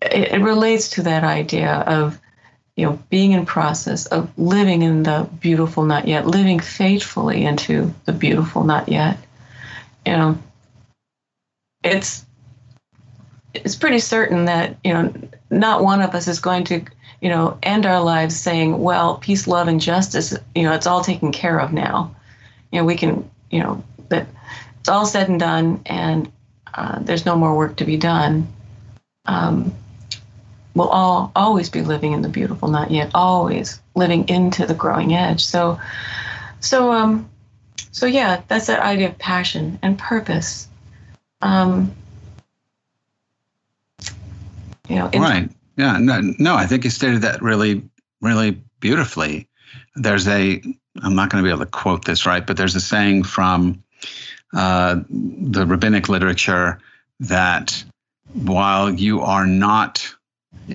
it, 0.01 0.33
it 0.33 0.41
relates 0.41 0.89
to 0.89 1.03
that 1.03 1.23
idea 1.23 1.71
of, 1.87 2.19
you 2.79 2.85
know, 2.85 2.99
being 3.09 3.33
in 3.33 3.45
process 3.45 4.05
of 4.07 4.31
living 4.37 4.81
in 4.81 5.03
the 5.03 5.29
beautiful 5.39 5.83
not 5.83 6.07
yet, 6.07 6.25
living 6.25 6.59
faithfully 6.59 7.43
into 7.43 7.93
the 8.05 8.13
beautiful 8.13 8.63
not 8.63 8.89
yet. 8.89 9.17
You 10.05 10.13
know, 10.13 10.37
it's 11.83 12.25
it's 13.53 13.75
pretty 13.75 13.99
certain 13.99 14.45
that 14.45 14.77
you 14.83 14.93
know 14.93 15.13
not 15.49 15.83
one 15.83 16.01
of 16.01 16.15
us 16.15 16.27
is 16.27 16.39
going 16.39 16.63
to 16.65 16.85
you 17.21 17.29
know, 17.29 17.57
end 17.63 17.85
our 17.85 18.01
lives 18.01 18.39
saying, 18.39 18.79
well, 18.79 19.17
peace, 19.17 19.47
love, 19.47 19.67
and 19.67 19.81
justice, 19.81 20.33
you 20.55 20.63
know, 20.63 20.73
it's 20.73 20.87
all 20.87 21.03
taken 21.03 21.31
care 21.31 21.59
of 21.59 21.73
now. 21.73 22.15
You 22.71 22.79
know, 22.79 22.85
we 22.85 22.95
can, 22.95 23.29
you 23.51 23.59
know, 23.59 23.83
that 24.09 24.27
it's 24.79 24.89
all 24.89 25.05
said 25.05 25.27
and 25.27 25.39
done 25.39 25.81
and 25.85 26.31
uh, 26.73 26.99
there's 26.99 27.25
no 27.25 27.35
more 27.35 27.55
work 27.55 27.77
to 27.77 27.85
be 27.85 27.97
done. 27.97 28.47
Um, 29.25 29.73
we'll 30.75 30.89
all 30.89 31.31
always 31.35 31.69
be 31.69 31.81
living 31.81 32.13
in 32.13 32.21
the 32.21 32.29
beautiful, 32.29 32.69
not 32.69 32.91
yet, 32.91 33.11
always 33.13 33.81
living 33.95 34.27
into 34.29 34.65
the 34.65 34.73
growing 34.73 35.13
edge. 35.13 35.45
So, 35.45 35.79
so, 36.59 36.91
um, 36.91 37.29
so 37.91 38.05
yeah, 38.05 38.41
that's 38.47 38.67
that 38.67 38.79
idea 38.79 39.09
of 39.09 39.17
passion 39.17 39.79
and 39.81 39.97
purpose. 39.97 40.67
Um, 41.41 41.93
you 44.87 44.95
know, 44.95 45.09
right. 45.13 45.49
Yeah, 45.77 45.97
no, 45.97 46.19
no, 46.39 46.55
I 46.55 46.65
think 46.65 46.83
you 46.83 46.89
stated 46.89 47.21
that 47.21 47.41
really, 47.41 47.81
really 48.21 48.61
beautifully. 48.81 49.47
There's 49.95 50.27
a, 50.27 50.61
I'm 51.01 51.15
not 51.15 51.29
going 51.29 51.41
to 51.41 51.47
be 51.47 51.53
able 51.53 51.63
to 51.63 51.71
quote 51.71 52.03
this 52.03 52.25
right, 52.25 52.45
but 52.45 52.57
there's 52.57 52.75
a 52.75 52.81
saying 52.81 53.23
from 53.23 53.81
uh, 54.53 54.99
the 55.09 55.65
rabbinic 55.65 56.09
literature 56.09 56.79
that 57.21 57.81
while 58.33 58.93
you 58.93 59.21
are 59.21 59.47
not 59.47 60.13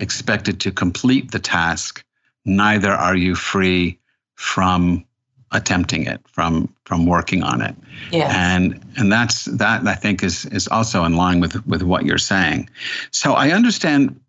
expected 0.01 0.59
to 0.61 0.71
complete 0.71 1.31
the 1.31 1.39
task, 1.39 2.03
neither 2.45 2.91
are 2.91 3.15
you 3.15 3.35
free 3.35 3.97
from 4.35 5.05
attempting 5.51 6.05
it, 6.05 6.21
from 6.27 6.69
from 6.85 7.05
working 7.05 7.43
on 7.43 7.61
it. 7.61 7.75
Yes. 8.11 8.33
And 8.35 8.79
and 8.97 9.11
that's 9.11 9.45
that 9.45 9.87
I 9.87 9.95
think 9.95 10.23
is 10.23 10.45
is 10.45 10.67
also 10.67 11.03
in 11.05 11.15
line 11.15 11.39
with 11.39 11.65
with 11.65 11.81
what 11.81 12.05
you're 12.05 12.17
saying. 12.17 12.69
So 13.11 13.33
I 13.33 13.51
understand 13.51 14.19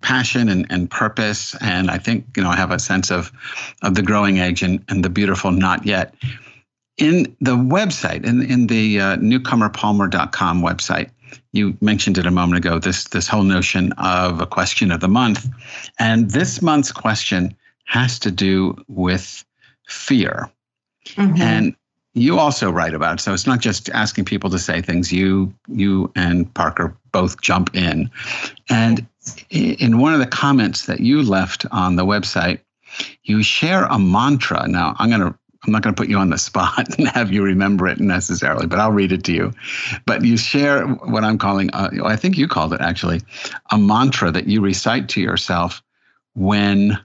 passion 0.00 0.48
and, 0.48 0.66
and 0.70 0.90
purpose 0.90 1.54
and 1.60 1.90
I 1.90 1.98
think 1.98 2.24
you 2.36 2.42
know 2.42 2.50
I 2.50 2.56
have 2.56 2.70
a 2.70 2.78
sense 2.78 3.10
of 3.10 3.30
of 3.82 3.94
the 3.94 4.02
growing 4.02 4.40
edge 4.40 4.62
and, 4.62 4.82
and 4.88 5.04
the 5.04 5.10
beautiful 5.10 5.50
not 5.50 5.86
yet. 5.86 6.14
In 6.98 7.34
the 7.40 7.56
website, 7.56 8.24
in 8.24 8.42
in 8.42 8.66
the 8.66 9.00
uh, 9.00 9.16
newcomerpalmer.com 9.16 10.62
website, 10.62 11.10
you 11.52 11.76
mentioned 11.80 12.18
it 12.18 12.26
a 12.26 12.30
moment 12.30 12.64
ago 12.64 12.78
this 12.78 13.04
this 13.08 13.28
whole 13.28 13.42
notion 13.42 13.92
of 13.92 14.40
a 14.40 14.46
question 14.46 14.90
of 14.90 15.00
the 15.00 15.08
month. 15.08 15.48
And 15.98 16.30
this 16.30 16.62
month's 16.62 16.92
question 16.92 17.54
has 17.84 18.18
to 18.20 18.30
do 18.30 18.76
with 18.88 19.44
fear. 19.88 20.50
Mm-hmm. 21.16 21.42
and 21.42 21.76
you 22.14 22.38
also 22.38 22.70
write 22.70 22.94
about 22.94 23.14
it. 23.14 23.22
So 23.22 23.34
it's 23.34 23.46
not 23.46 23.58
just 23.60 23.90
asking 23.90 24.26
people 24.26 24.50
to 24.50 24.58
say 24.58 24.80
things. 24.80 25.12
You 25.12 25.52
you 25.68 26.12
and 26.14 26.52
parker 26.54 26.96
both 27.10 27.40
jump 27.40 27.74
in. 27.74 28.10
And 28.68 29.06
in 29.50 29.98
one 29.98 30.14
of 30.14 30.20
the 30.20 30.26
comments 30.26 30.86
that 30.86 31.00
you 31.00 31.22
left 31.22 31.66
on 31.70 31.96
the 31.96 32.04
website 32.04 32.60
you 33.24 33.42
share 33.42 33.84
a 33.84 33.98
mantra. 33.98 34.66
Now 34.68 34.94
i'm 34.98 35.08
going 35.08 35.20
to 35.20 35.38
I'm 35.64 35.72
not 35.72 35.82
going 35.82 35.94
to 35.94 36.00
put 36.00 36.08
you 36.08 36.18
on 36.18 36.30
the 36.30 36.38
spot 36.38 36.98
and 36.98 37.08
have 37.08 37.32
you 37.32 37.42
remember 37.42 37.86
it 37.86 38.00
necessarily, 38.00 38.66
but 38.66 38.78
I'll 38.78 38.92
read 38.92 39.12
it 39.12 39.24
to 39.24 39.32
you. 39.32 39.52
But 40.06 40.24
you 40.24 40.36
share 40.36 40.86
what 40.86 41.24
I'm 41.24 41.38
calling, 41.38 41.70
uh, 41.72 41.90
I 42.04 42.16
think 42.16 42.36
you 42.36 42.48
called 42.48 42.72
it 42.72 42.80
actually, 42.80 43.20
a 43.70 43.78
mantra 43.78 44.30
that 44.30 44.46
you 44.46 44.60
recite 44.60 45.08
to 45.10 45.20
yourself 45.20 45.82
when, 46.34 46.98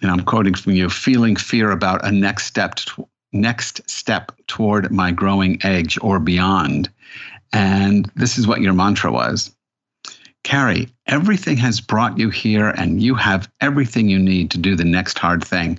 and 0.00 0.10
I'm 0.10 0.24
quoting 0.24 0.54
from 0.54 0.72
you, 0.72 0.88
feeling 0.88 1.36
fear 1.36 1.70
about 1.70 2.04
a 2.04 2.10
next 2.10 2.46
step, 2.46 2.78
next 3.32 3.88
step 3.88 4.32
toward 4.46 4.90
my 4.90 5.10
growing 5.10 5.58
edge 5.64 5.98
or 6.00 6.18
beyond. 6.18 6.88
And 7.52 8.10
this 8.14 8.38
is 8.38 8.46
what 8.46 8.62
your 8.62 8.72
mantra 8.72 9.12
was. 9.12 9.54
Carrie, 10.44 10.88
everything 11.06 11.56
has 11.58 11.80
brought 11.80 12.18
you 12.18 12.28
here, 12.30 12.70
and 12.70 13.00
you 13.00 13.14
have 13.14 13.48
everything 13.60 14.08
you 14.08 14.18
need 14.18 14.50
to 14.50 14.58
do 14.58 14.74
the 14.74 14.84
next 14.84 15.18
hard 15.18 15.44
thing. 15.44 15.78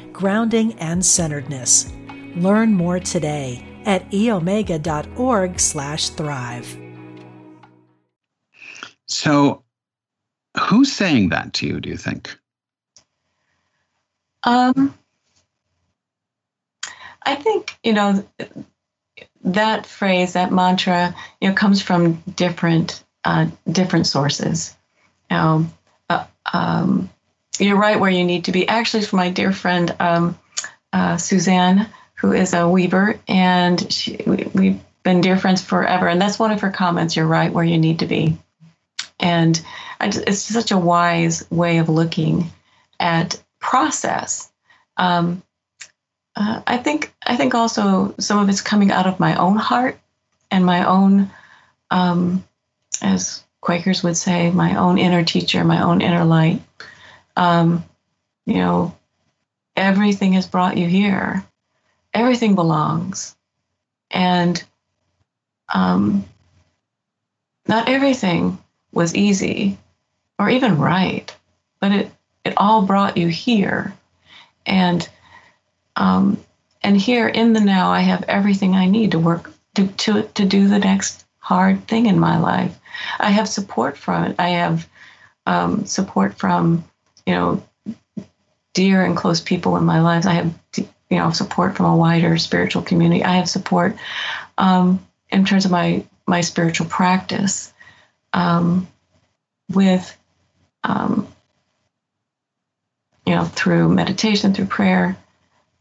grounding, 0.21 0.73
and 0.73 1.03
centeredness. 1.03 1.91
Learn 2.35 2.73
more 2.75 2.99
today 2.99 3.65
at 3.85 4.07
eomega.org 4.11 5.59
slash 5.59 6.09
thrive. 6.09 6.77
So 9.07 9.63
who's 10.59 10.93
saying 10.93 11.29
that 11.29 11.53
to 11.55 11.67
you, 11.67 11.79
do 11.79 11.89
you 11.89 11.97
think? 11.97 12.37
Um, 14.43 14.93
I 17.23 17.33
think, 17.33 17.75
you 17.83 17.93
know, 17.93 18.23
that 19.43 19.87
phrase, 19.87 20.33
that 20.33 20.51
mantra, 20.51 21.15
you 21.41 21.49
know, 21.49 21.55
comes 21.55 21.81
from 21.81 22.23
different 22.35 23.03
uh, 23.23 23.47
different 23.71 24.05
sources. 24.07 24.75
Um, 25.29 25.73
uh, 26.09 26.25
um, 26.53 27.09
you're 27.61 27.77
right 27.77 27.99
where 27.99 28.09
you 28.09 28.23
need 28.23 28.45
to 28.45 28.51
be. 28.51 28.67
Actually, 28.67 29.03
from 29.03 29.17
my 29.17 29.29
dear 29.29 29.51
friend 29.51 29.95
um, 29.99 30.39
uh, 30.91 31.17
Suzanne, 31.17 31.87
who 32.15 32.31
is 32.33 32.53
a 32.53 32.67
weaver, 32.67 33.19
and 33.27 33.91
she, 33.91 34.21
we, 34.25 34.47
we've 34.53 34.79
been 35.03 35.21
dear 35.21 35.37
friends 35.37 35.61
forever. 35.61 36.07
And 36.07 36.21
that's 36.21 36.39
one 36.39 36.51
of 36.51 36.61
her 36.61 36.71
comments. 36.71 37.15
You're 37.15 37.27
right 37.27 37.53
where 37.53 37.63
you 37.63 37.77
need 37.77 37.99
to 37.99 38.07
be, 38.07 38.37
and 39.19 39.61
it's 39.99 40.39
such 40.39 40.71
a 40.71 40.77
wise 40.77 41.49
way 41.51 41.77
of 41.77 41.89
looking 41.89 42.51
at 42.99 43.41
process. 43.59 44.51
Um, 44.97 45.43
uh, 46.35 46.61
I 46.65 46.77
think 46.77 47.13
I 47.25 47.35
think 47.37 47.53
also 47.53 48.15
some 48.19 48.39
of 48.39 48.49
it's 48.49 48.61
coming 48.61 48.91
out 48.91 49.07
of 49.07 49.19
my 49.19 49.35
own 49.35 49.57
heart 49.57 49.99
and 50.49 50.65
my 50.65 50.85
own, 50.85 51.29
um, 51.91 52.43
as 53.01 53.43
Quakers 53.61 54.01
would 54.01 54.17
say, 54.17 54.49
my 54.49 54.77
own 54.77 54.97
inner 54.97 55.23
teacher, 55.23 55.63
my 55.63 55.83
own 55.83 56.01
inner 56.01 56.25
light 56.25 56.61
um, 57.35 57.83
you 58.45 58.55
know, 58.55 58.95
everything 59.75 60.33
has 60.33 60.47
brought 60.47 60.77
you 60.77 60.87
here. 60.87 61.43
Everything 62.13 62.55
belongs. 62.55 63.35
And 64.09 64.61
um, 65.73 66.25
not 67.67 67.87
everything 67.87 68.57
was 68.91 69.15
easy 69.15 69.77
or 70.37 70.49
even 70.49 70.77
right, 70.77 71.33
but 71.79 71.91
it, 71.91 72.11
it 72.43 72.53
all 72.57 72.81
brought 72.81 73.17
you 73.17 73.27
here. 73.27 73.93
And 74.65 75.07
um, 75.95 76.37
and 76.83 76.97
here 76.97 77.27
in 77.27 77.53
the 77.53 77.59
now, 77.59 77.91
I 77.91 78.01
have 78.01 78.23
everything 78.27 78.73
I 78.75 78.87
need 78.87 79.11
to 79.11 79.19
work 79.19 79.53
to, 79.75 79.87
to, 79.87 80.23
to 80.23 80.45
do 80.45 80.67
the 80.67 80.79
next 80.79 81.25
hard 81.39 81.87
thing 81.87 82.07
in 82.07 82.19
my 82.19 82.39
life. 82.39 82.79
I 83.19 83.29
have 83.31 83.47
support 83.47 83.97
from 83.97 84.23
it. 84.25 84.35
I 84.39 84.49
have 84.49 84.89
um, 85.45 85.85
support 85.85 86.35
from 86.35 86.83
you 87.25 87.33
know, 87.33 87.63
dear 88.73 89.03
and 89.03 89.17
close 89.17 89.41
people 89.41 89.77
in 89.77 89.83
my 89.83 90.01
life. 90.01 90.25
I 90.25 90.33
have, 90.33 90.53
you 90.77 91.17
know, 91.17 91.31
support 91.31 91.75
from 91.75 91.87
a 91.87 91.97
wider 91.97 92.37
spiritual 92.37 92.81
community. 92.81 93.23
I 93.23 93.35
have 93.35 93.49
support 93.49 93.95
um, 94.57 95.05
in 95.29 95.45
terms 95.45 95.65
of 95.65 95.71
my 95.71 96.05
my 96.27 96.41
spiritual 96.41 96.87
practice 96.87 97.73
um, 98.31 98.87
with, 99.69 100.17
um, 100.83 101.27
you 103.25 103.35
know, 103.35 103.45
through 103.45 103.89
meditation, 103.89 104.53
through 104.53 104.67
prayer, 104.67 105.17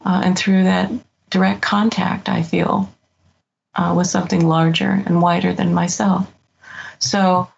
uh, 0.04 0.22
and 0.24 0.36
through 0.36 0.64
that 0.64 0.90
direct 1.28 1.62
contact 1.62 2.28
I 2.28 2.42
feel 2.42 2.92
uh, 3.76 3.94
with 3.96 4.08
something 4.08 4.46
larger 4.46 4.90
and 4.90 5.22
wider 5.22 5.52
than 5.52 5.72
myself. 5.72 6.30
So, 6.98 7.48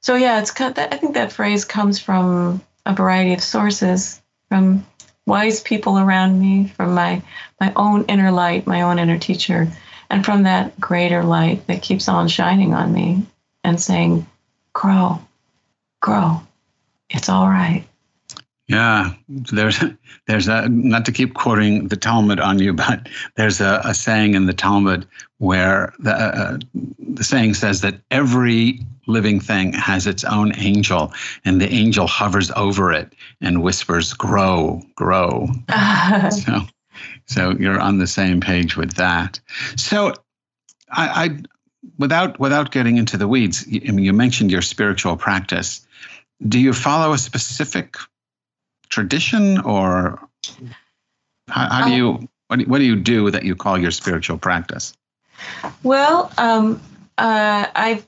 so 0.00 0.14
yeah, 0.14 0.40
it's 0.40 0.50
kind 0.50 0.76
of, 0.76 0.88
I 0.90 0.96
think 0.96 1.14
that 1.14 1.32
phrase 1.32 1.64
comes 1.64 1.98
from 1.98 2.62
a 2.86 2.94
variety 2.94 3.32
of 3.34 3.42
sources 3.42 4.20
from 4.48 4.86
wise 5.26 5.60
people 5.60 5.98
around 5.98 6.40
me, 6.40 6.68
from 6.68 6.94
my, 6.94 7.22
my 7.60 7.72
own 7.76 8.04
inner 8.06 8.32
light, 8.32 8.66
my 8.66 8.82
own 8.82 8.98
inner 8.98 9.18
teacher, 9.18 9.68
and 10.08 10.24
from 10.24 10.42
that 10.42 10.78
greater 10.80 11.22
light 11.22 11.66
that 11.66 11.82
keeps 11.82 12.08
on 12.08 12.28
shining 12.28 12.74
on 12.74 12.92
me 12.92 13.26
and 13.62 13.80
saying, 13.80 14.26
Grow, 14.72 15.20
grow. 16.00 16.42
It's 17.08 17.28
all 17.28 17.48
right. 17.48 17.84
Yeah, 18.70 19.14
there's 19.28 19.82
there's 20.28 20.46
a 20.46 20.68
not 20.68 21.04
to 21.06 21.12
keep 21.12 21.34
quoting 21.34 21.88
the 21.88 21.96
Talmud 21.96 22.38
on 22.38 22.60
you, 22.60 22.72
but 22.86 23.08
there's 23.34 23.60
a, 23.60 23.80
a 23.84 23.94
saying 23.94 24.34
in 24.34 24.46
the 24.46 24.54
Talmud 24.54 25.06
where 25.38 25.92
the 25.98 26.14
uh, 26.14 26.58
the 26.98 27.24
saying 27.24 27.54
says 27.54 27.80
that 27.80 28.00
every 28.12 28.80
living 29.08 29.40
thing 29.40 29.72
has 29.72 30.06
its 30.06 30.22
own 30.22 30.52
angel, 30.56 31.12
and 31.44 31.60
the 31.60 31.68
angel 31.72 32.06
hovers 32.06 32.52
over 32.52 32.92
it 32.92 33.12
and 33.40 33.60
whispers, 33.60 34.12
"Grow, 34.12 34.80
grow." 34.94 35.48
so, 36.30 36.60
so 37.26 37.50
you're 37.58 37.80
on 37.80 37.98
the 37.98 38.06
same 38.06 38.40
page 38.40 38.76
with 38.76 38.94
that. 38.94 39.40
So, 39.74 40.14
I, 40.92 41.24
I 41.24 41.38
without 41.98 42.38
without 42.38 42.70
getting 42.70 42.98
into 42.98 43.16
the 43.16 43.26
weeds, 43.26 43.66
I 43.66 43.90
mean, 43.90 44.04
you 44.04 44.12
mentioned 44.12 44.52
your 44.52 44.62
spiritual 44.62 45.16
practice. 45.16 45.84
Do 46.46 46.60
you 46.60 46.72
follow 46.72 47.12
a 47.12 47.18
specific 47.18 47.96
tradition 48.90 49.58
or 49.60 50.20
how, 51.48 51.68
how 51.70 51.88
do 51.88 51.94
you 51.94 52.28
what, 52.48 52.58
do 52.58 52.64
what 52.66 52.78
do 52.78 52.84
you 52.84 52.96
do 52.96 53.30
that 53.30 53.44
you 53.44 53.56
call 53.56 53.78
your 53.78 53.90
spiritual 53.90 54.38
practice? 54.38 54.92
Well 55.82 56.30
um, 56.36 56.80
uh, 57.16 57.66
i've 57.74 58.06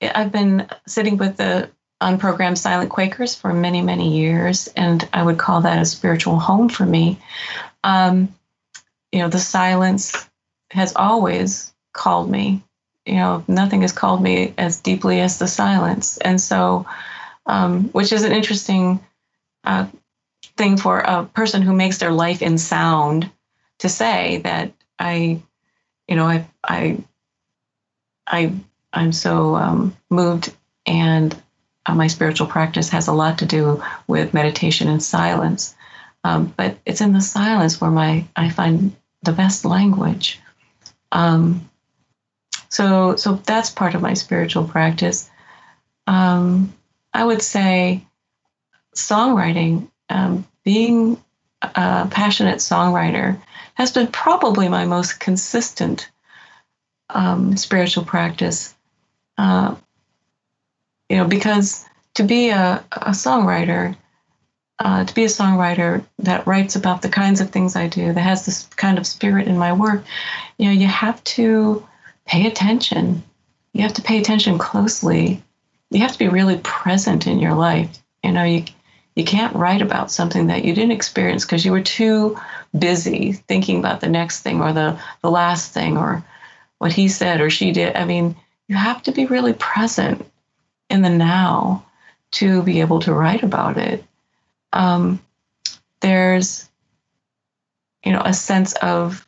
i've 0.00 0.32
been 0.32 0.68
sitting 0.86 1.16
with 1.16 1.36
the 1.36 1.70
unprogrammed 2.00 2.58
silent 2.58 2.90
quakers 2.90 3.34
for 3.34 3.52
many 3.52 3.80
many 3.80 4.18
years 4.18 4.66
and 4.76 5.08
i 5.12 5.22
would 5.22 5.38
call 5.38 5.60
that 5.60 5.80
a 5.80 5.84
spiritual 5.84 6.38
home 6.38 6.68
for 6.68 6.86
me. 6.86 7.18
Um, 7.84 8.32
you 9.10 9.18
know 9.18 9.28
the 9.28 9.38
silence 9.38 10.28
has 10.72 10.94
always 10.96 11.72
called 11.92 12.30
me. 12.30 12.62
You 13.06 13.16
know, 13.16 13.44
nothing 13.48 13.82
has 13.82 13.92
called 13.92 14.22
me 14.22 14.54
as 14.58 14.80
deeply 14.80 15.20
as 15.20 15.38
the 15.38 15.48
silence. 15.48 16.18
And 16.18 16.40
so, 16.40 16.86
um, 17.46 17.84
which 17.90 18.12
is 18.12 18.24
an 18.24 18.32
interesting 18.32 19.00
uh, 19.64 19.86
thing 20.56 20.76
for 20.76 21.00
a 21.00 21.24
person 21.24 21.62
who 21.62 21.72
makes 21.72 21.98
their 21.98 22.12
life 22.12 22.42
in 22.42 22.58
sound 22.58 23.30
to 23.78 23.88
say 23.88 24.38
that 24.38 24.72
I, 24.98 25.42
you 26.08 26.16
know, 26.16 26.26
I, 26.26 26.46
I, 26.62 26.98
I, 28.26 28.52
I'm 28.92 29.12
so 29.12 29.56
um, 29.56 29.96
moved, 30.10 30.54
and 30.86 31.34
uh, 31.86 31.94
my 31.94 32.06
spiritual 32.06 32.46
practice 32.46 32.88
has 32.90 33.08
a 33.08 33.12
lot 33.12 33.38
to 33.38 33.46
do 33.46 33.82
with 34.06 34.34
meditation 34.34 34.88
and 34.88 35.02
silence. 35.02 35.74
Um, 36.24 36.52
but 36.56 36.76
it's 36.86 37.00
in 37.00 37.12
the 37.12 37.20
silence 37.20 37.80
where 37.80 37.90
my 37.90 38.24
I 38.36 38.50
find 38.50 38.94
the 39.22 39.32
best 39.32 39.64
language. 39.64 40.40
Um, 41.10 41.68
so, 42.68 43.16
so 43.16 43.34
that's 43.34 43.70
part 43.70 43.94
of 43.94 44.02
my 44.02 44.14
spiritual 44.14 44.64
practice. 44.64 45.28
Um, 46.06 46.72
I 47.12 47.24
would 47.24 47.42
say 47.42 48.06
songwriting, 48.94 49.88
um, 50.08 50.46
being 50.64 51.22
a 51.62 52.08
passionate 52.10 52.58
songwriter, 52.58 53.40
has 53.74 53.92
been 53.92 54.06
probably 54.08 54.68
my 54.68 54.84
most 54.84 55.20
consistent 55.20 56.10
um, 57.10 57.56
spiritual 57.56 58.04
practice. 58.04 58.74
Uh, 59.38 59.74
you 61.08 61.16
know, 61.16 61.26
because 61.26 61.86
to 62.14 62.22
be 62.22 62.50
a, 62.50 62.84
a 62.92 63.10
songwriter, 63.10 63.96
uh, 64.78 65.04
to 65.04 65.14
be 65.14 65.24
a 65.24 65.28
songwriter 65.28 66.04
that 66.18 66.46
writes 66.46 66.76
about 66.76 67.02
the 67.02 67.08
kinds 67.08 67.40
of 67.40 67.50
things 67.50 67.76
I 67.76 67.86
do, 67.86 68.12
that 68.12 68.20
has 68.20 68.44
this 68.44 68.66
kind 68.76 68.98
of 68.98 69.06
spirit 69.06 69.46
in 69.46 69.58
my 69.58 69.72
work, 69.72 70.04
you 70.58 70.66
know, 70.66 70.72
you 70.72 70.86
have 70.86 71.22
to 71.24 71.86
pay 72.26 72.46
attention. 72.46 73.22
You 73.72 73.82
have 73.82 73.94
to 73.94 74.02
pay 74.02 74.18
attention 74.20 74.58
closely. 74.58 75.42
You 75.90 76.00
have 76.00 76.12
to 76.12 76.18
be 76.18 76.28
really 76.28 76.58
present 76.62 77.26
in 77.26 77.38
your 77.38 77.54
life. 77.54 78.02
You 78.22 78.32
know, 78.32 78.44
you 78.44 78.64
you 79.14 79.24
can't 79.24 79.54
write 79.54 79.82
about 79.82 80.10
something 80.10 80.46
that 80.46 80.64
you 80.64 80.74
didn't 80.74 80.92
experience 80.92 81.44
because 81.44 81.64
you 81.64 81.72
were 81.72 81.82
too 81.82 82.38
busy 82.78 83.32
thinking 83.32 83.78
about 83.78 84.00
the 84.00 84.08
next 84.08 84.40
thing 84.40 84.62
or 84.62 84.72
the 84.72 84.98
the 85.20 85.30
last 85.30 85.72
thing 85.72 85.96
or 85.96 86.24
what 86.78 86.92
he 86.92 87.08
said 87.08 87.40
or 87.40 87.50
she 87.50 87.72
did. 87.72 87.94
I 87.94 88.04
mean, 88.04 88.34
you 88.68 88.76
have 88.76 89.02
to 89.02 89.12
be 89.12 89.26
really 89.26 89.52
present 89.52 90.26
in 90.88 91.02
the 91.02 91.10
now 91.10 91.84
to 92.32 92.62
be 92.62 92.80
able 92.80 93.00
to 93.00 93.12
write 93.12 93.42
about 93.42 93.76
it. 93.76 94.04
Um, 94.72 95.20
there's, 96.00 96.68
you 98.04 98.12
know, 98.12 98.22
a 98.24 98.32
sense 98.32 98.74
of 98.76 99.26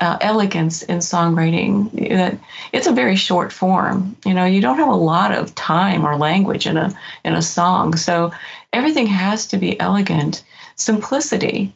uh, 0.00 0.18
elegance 0.20 0.82
in 0.82 0.98
songwriting 0.98 1.90
that 2.10 2.38
it's 2.72 2.86
a 2.86 2.92
very 2.92 3.16
short 3.16 3.52
form 3.52 4.16
you 4.24 4.34
know 4.34 4.44
you 4.44 4.60
don't 4.60 4.78
have 4.78 4.88
a 4.88 4.94
lot 4.94 5.32
of 5.32 5.54
time 5.54 6.06
or 6.06 6.16
language 6.16 6.66
in 6.66 6.76
a 6.76 6.92
in 7.24 7.34
a 7.34 7.42
song 7.42 7.96
so 7.96 8.30
everything 8.76 9.06
has 9.06 9.46
to 9.48 9.56
be 9.56 9.78
elegant. 9.80 10.44
Simplicity 10.76 11.74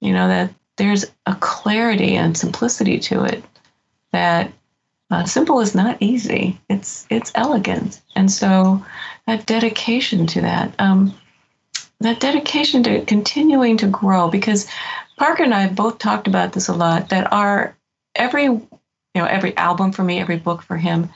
you 0.00 0.12
know 0.12 0.28
that 0.28 0.52
there's 0.76 1.06
a 1.26 1.34
clarity 1.36 2.16
and 2.16 2.36
simplicity 2.36 2.98
to 2.98 3.24
it 3.24 3.42
that 4.12 4.52
uh, 5.10 5.24
simple 5.24 5.60
is 5.60 5.74
not 5.74 5.96
easy. 6.00 6.58
It's 6.68 7.06
it's 7.10 7.32
elegant. 7.34 8.00
And 8.14 8.30
so 8.30 8.84
that 9.26 9.46
dedication 9.46 10.26
to 10.28 10.40
that 10.42 10.74
um, 10.78 11.14
that 12.00 12.20
dedication 12.20 12.82
to 12.84 13.04
continuing 13.04 13.76
to 13.78 13.86
grow 13.86 14.28
because 14.28 14.66
Parker 15.16 15.44
and 15.44 15.54
I 15.54 15.62
have 15.62 15.74
both 15.74 15.98
talked 15.98 16.28
about 16.28 16.52
this 16.52 16.68
a 16.68 16.74
lot 16.74 17.08
that 17.10 17.32
our 17.32 17.76
every 18.14 18.44
you 18.44 18.68
know 19.14 19.24
every 19.24 19.56
album 19.56 19.92
for 19.92 20.02
me 20.02 20.18
every 20.18 20.36
book 20.36 20.62
for 20.62 20.76
him 20.76 21.10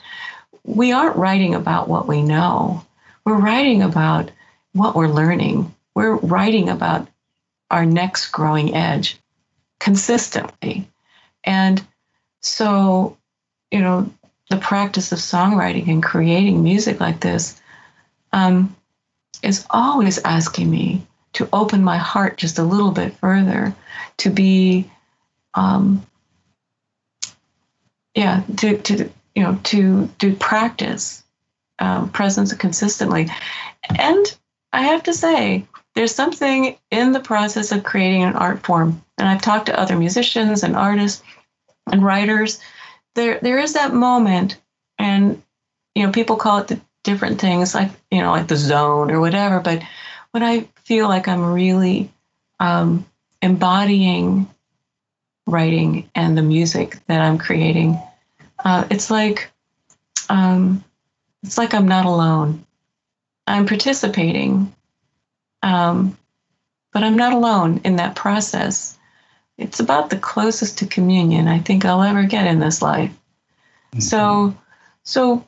we 0.63 0.91
aren't 0.91 1.17
writing 1.17 1.55
about 1.55 1.89
what 1.89 2.07
we 2.07 2.21
know. 2.21 2.85
We're 3.25 3.39
writing 3.39 3.81
about 3.81 4.31
what 4.73 4.95
we're 4.95 5.07
learning 5.07 5.73
we're 5.95 6.15
writing 6.15 6.69
about 6.69 7.07
our 7.69 7.85
next 7.85 8.31
growing 8.31 8.75
edge 8.75 9.17
consistently 9.79 10.87
and 11.43 11.85
so 12.41 13.17
you 13.71 13.79
know 13.79 14.09
the 14.49 14.57
practice 14.57 15.11
of 15.11 15.19
songwriting 15.19 15.87
and 15.87 16.03
creating 16.03 16.61
music 16.61 16.99
like 16.99 17.21
this 17.21 17.59
um, 18.33 18.75
is 19.41 19.65
always 19.69 20.19
asking 20.19 20.69
me 20.69 21.07
to 21.33 21.47
open 21.53 21.83
my 21.83 21.97
heart 21.97 22.37
just 22.37 22.59
a 22.59 22.63
little 22.63 22.91
bit 22.91 23.13
further, 23.15 23.73
to 24.17 24.29
be, 24.29 24.89
um, 25.53 26.05
yeah, 28.13 28.43
to, 28.57 28.77
to 28.77 29.09
you 29.35 29.43
know, 29.43 29.57
to 29.63 30.07
do 30.19 30.35
practice 30.35 31.23
um, 31.79 32.09
presence 32.09 32.53
consistently. 32.53 33.29
And 33.97 34.37
I 34.73 34.83
have 34.83 35.03
to 35.03 35.13
say, 35.13 35.65
there's 35.95 36.15
something 36.15 36.77
in 36.89 37.11
the 37.11 37.19
process 37.19 37.71
of 37.71 37.83
creating 37.83 38.23
an 38.23 38.33
art 38.33 38.65
form. 38.65 39.03
And 39.17 39.27
I've 39.27 39.41
talked 39.41 39.65
to 39.67 39.79
other 39.79 39.97
musicians 39.97 40.63
and 40.63 40.75
artists 40.75 41.21
and 41.91 42.03
writers. 42.03 42.59
There, 43.15 43.39
there 43.41 43.59
is 43.59 43.73
that 43.73 43.93
moment, 43.93 44.57
and 44.97 45.41
you 45.95 46.05
know, 46.05 46.11
people 46.11 46.37
call 46.37 46.59
it 46.59 46.67
the 46.67 46.79
different 47.03 47.41
things, 47.41 47.75
like 47.75 47.91
you 48.09 48.21
know, 48.21 48.31
like 48.31 48.47
the 48.47 48.55
zone 48.55 49.11
or 49.11 49.19
whatever. 49.19 49.59
But 49.59 49.83
when 50.31 50.43
I 50.43 50.69
feel 50.85 51.09
like 51.09 51.27
I'm 51.27 51.53
really 51.53 52.09
um, 52.61 53.05
embodying 53.41 54.47
writing 55.47 56.09
and 56.15 56.37
the 56.37 56.41
music 56.41 56.97
that 57.07 57.21
I'm 57.21 57.37
creating. 57.37 57.99
Uh, 58.63 58.85
it's 58.89 59.09
like 59.09 59.51
um, 60.29 60.83
it's 61.43 61.57
like 61.57 61.73
I'm 61.73 61.87
not 61.87 62.05
alone. 62.05 62.65
I'm 63.51 63.65
participating, 63.65 64.73
um, 65.61 66.17
but 66.93 67.03
I'm 67.03 67.17
not 67.17 67.33
alone 67.33 67.81
in 67.83 67.97
that 67.97 68.15
process. 68.15 68.97
It's 69.57 69.79
about 69.79 70.09
the 70.09 70.17
closest 70.17 70.79
to 70.79 70.85
communion 70.87 71.47
I 71.47 71.59
think 71.59 71.85
I'll 71.85 72.01
ever 72.01 72.23
get 72.23 72.47
in 72.47 72.59
this 72.59 72.81
life. 72.81 73.11
Mm-hmm. 73.11 73.99
So, 73.99 74.57
so 75.03 75.45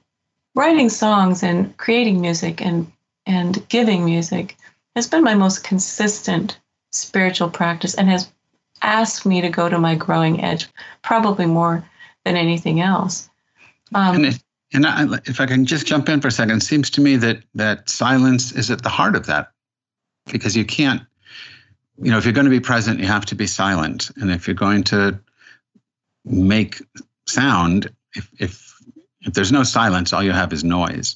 writing 0.56 0.89
songs 0.89 1.44
and 1.44 1.76
creating 1.78 2.22
music 2.22 2.62
and 2.62 2.92
and 3.26 3.68
giving 3.70 4.04
music 4.04 4.58
has 4.96 5.08
been 5.08 5.24
my 5.24 5.34
most 5.34 5.63
consistent 5.63 6.60
spiritual 6.92 7.50
practice 7.50 7.96
and 7.96 8.10
has 8.10 8.32
asked 8.82 9.26
me 9.26 9.39
to 9.42 9.50
go 9.50 9.70
to 9.70 9.80
my 9.80 9.96
growing 9.96 10.44
edge 10.44 10.68
probably 11.02 11.46
more 11.46 11.88
than 12.26 12.36
anything 12.36 12.82
else. 12.82 13.30
Um, 13.96 14.16
and 14.16 14.26
if, 14.26 14.44
and 14.74 14.86
I, 14.86 15.20
if 15.26 15.40
I 15.40 15.46
can 15.46 15.66
just 15.66 15.86
jump 15.86 16.10
in 16.10 16.22
for 16.22 16.28
a 16.28 16.32
second, 16.32 16.58
it 16.58 16.64
seems 16.64 16.90
to 16.92 17.02
me 17.02 17.16
that 17.18 17.44
that 17.56 17.90
silence 17.90 18.52
is 18.52 18.72
at 18.72 18.82
the 18.82 18.90
heart 18.90 19.16
of 19.16 19.26
that, 19.28 19.52
because 20.32 20.56
you 20.56 20.66
can't, 20.66 21.02
you 22.02 22.12
know, 22.12 22.18
if 22.18 22.26
you're 22.26 22.34
going 22.34 22.46
to 22.46 22.52
be 22.52 22.60
present, 22.60 23.00
you 23.00 23.08
have 23.08 23.26
to 23.28 23.36
be 23.36 23.48
silent, 23.48 24.10
and 24.18 24.32
if 24.32 24.48
you're 24.48 24.56
going 24.56 24.84
to 24.86 25.20
make 26.26 26.82
sound, 27.28 27.94
if 28.16 28.30
if 28.40 28.74
if 29.22 29.34
there's 29.34 29.52
no 29.52 29.64
silence, 29.64 30.12
all 30.12 30.24
you 30.24 30.32
have 30.32 30.52
is 30.52 30.64
noise. 30.64 31.16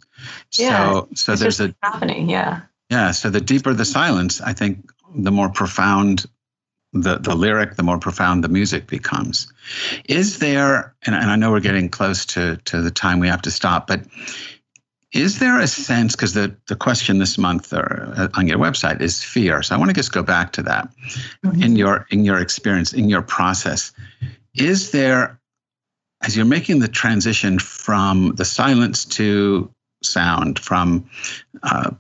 Yeah, 0.58 0.92
so 0.92 1.08
so 1.16 1.36
there's 1.36 1.60
a 1.60 1.76
happening. 1.84 2.30
Yeah. 2.30 2.62
Yeah. 2.90 3.12
So 3.12 3.30
the 3.30 3.42
deeper 3.42 3.74
the 3.74 3.86
silence, 3.86 4.40
I 4.42 4.54
think 4.54 4.92
the 5.16 5.32
more 5.32 5.50
profound 5.50 6.26
the, 6.94 7.18
the 7.18 7.36
lyric, 7.36 7.76
the 7.76 7.84
more 7.84 8.00
profound 8.00 8.44
the 8.44 8.50
music 8.50 8.88
becomes. 8.88 9.52
Is 10.08 10.40
there, 10.40 10.96
and, 11.06 11.16
and 11.16 11.30
I 11.30 11.36
know 11.36 11.52
we're 11.52 11.60
getting 11.60 11.90
close 11.90 12.26
to, 12.28 12.58
to 12.66 12.82
the 12.82 12.92
time 12.92 13.20
we 13.20 13.28
have 13.28 13.42
to 13.44 13.52
stop, 13.52 13.88
but 13.88 14.02
is 15.14 15.40
there 15.40 15.60
a 15.60 15.68
sense, 15.68 16.16
because 16.16 16.34
the, 16.34 16.56
the 16.68 16.76
question 16.76 17.20
this 17.20 17.38
month 17.38 17.72
or 17.72 18.14
uh, 18.18 18.28
on 18.34 18.48
your 18.48 18.60
website 18.60 19.02
is 19.02 19.24
fear. 19.24 19.64
So 19.64 19.74
I 19.74 19.78
want 19.78 19.90
to 19.90 19.96
just 19.96 20.12
go 20.12 20.22
back 20.22 20.52
to 20.54 20.64
that. 20.64 20.90
Mm-hmm. 21.46 21.64
In 21.64 21.76
your 21.78 22.06
in 22.12 22.26
your 22.26 22.40
experience, 22.40 22.92
in 22.92 23.08
your 23.08 23.22
process, 23.22 23.94
is 24.54 24.92
there, 24.92 25.40
as 26.22 26.36
you're 26.36 26.46
making 26.46 26.80
the 26.80 26.90
transition 26.90 27.58
from 27.58 28.36
the 28.36 28.44
silence 28.46 29.06
to 29.06 29.72
sound, 30.04 30.60
from 30.60 31.10
uh, 31.64 31.92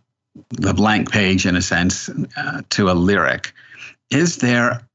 the 0.50 0.74
blank 0.74 1.10
page 1.10 1.46
in 1.46 1.56
a 1.56 1.62
sense 1.62 2.10
uh, 2.36 2.62
to 2.72 2.90
a 2.90 2.94
lyric 2.94 3.54
is 4.10 4.38
there 4.38 4.88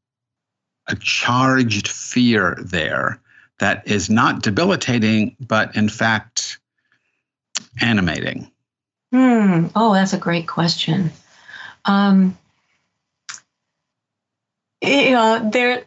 a 0.88 0.96
charged 0.96 1.88
fear 1.88 2.58
there 2.60 3.20
that 3.58 3.86
is 3.86 4.10
not 4.10 4.42
debilitating 4.42 5.36
but 5.40 5.76
in 5.76 5.88
fact 5.88 6.58
animating? 7.80 8.50
Hmm. 9.12 9.66
Oh 9.76 9.92
that's 9.94 10.12
a 10.12 10.18
great 10.18 10.48
question. 10.48 11.10
Um 11.84 12.36
you 14.80 15.10
know 15.12 15.50
there 15.50 15.84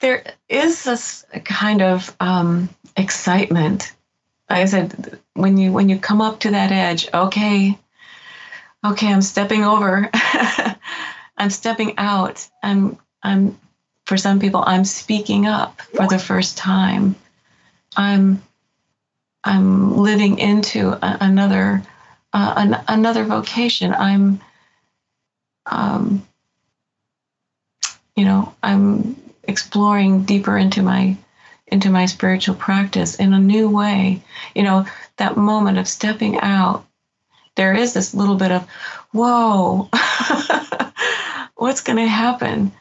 there 0.00 0.24
is 0.48 0.84
this 0.84 1.26
kind 1.44 1.82
of 1.82 2.14
um, 2.20 2.70
excitement. 2.96 3.92
Like 4.48 4.60
i 4.60 4.64
said 4.64 5.18
when 5.34 5.58
you 5.58 5.72
when 5.72 5.88
you 5.88 5.98
come 5.98 6.22
up 6.22 6.40
to 6.40 6.50
that 6.52 6.72
edge 6.72 7.08
okay 7.12 7.78
okay, 8.84 9.12
I'm 9.12 9.22
stepping 9.22 9.64
over. 9.64 10.10
I'm 11.38 11.50
stepping 11.50 11.96
out. 11.98 12.46
I'm 12.62 12.98
I'm 13.22 13.58
for 14.06 14.16
some 14.16 14.40
people 14.40 14.64
I'm 14.66 14.84
speaking 14.84 15.46
up 15.46 15.80
for 15.82 16.06
the 16.06 16.18
first 16.18 16.58
time. 16.58 17.14
I'm 17.96 18.42
I'm 19.44 19.96
living 19.96 20.38
into 20.38 20.90
a, 20.90 21.18
another 21.20 21.82
uh, 22.32 22.54
an, 22.56 22.76
another 22.88 23.24
vocation. 23.24 23.94
I'm 23.94 24.40
um, 25.66 26.26
you 28.16 28.24
know 28.24 28.54
I'm 28.62 29.16
exploring 29.44 30.24
deeper 30.24 30.58
into 30.58 30.82
my 30.82 31.16
into 31.66 31.90
my 31.90 32.06
spiritual 32.06 32.54
practice 32.54 33.16
in 33.16 33.32
a 33.32 33.38
new 33.38 33.68
way. 33.70 34.22
You 34.54 34.64
know 34.64 34.86
that 35.16 35.36
moment 35.36 35.78
of 35.78 35.88
stepping 35.88 36.38
out. 36.40 36.84
There 37.56 37.74
is 37.74 37.92
this 37.92 38.14
little 38.14 38.36
bit 38.36 38.52
of 38.52 38.68
whoa, 39.12 39.88
what's 41.58 41.82
going 41.82 41.98
to 41.98 42.06
happen, 42.06 42.72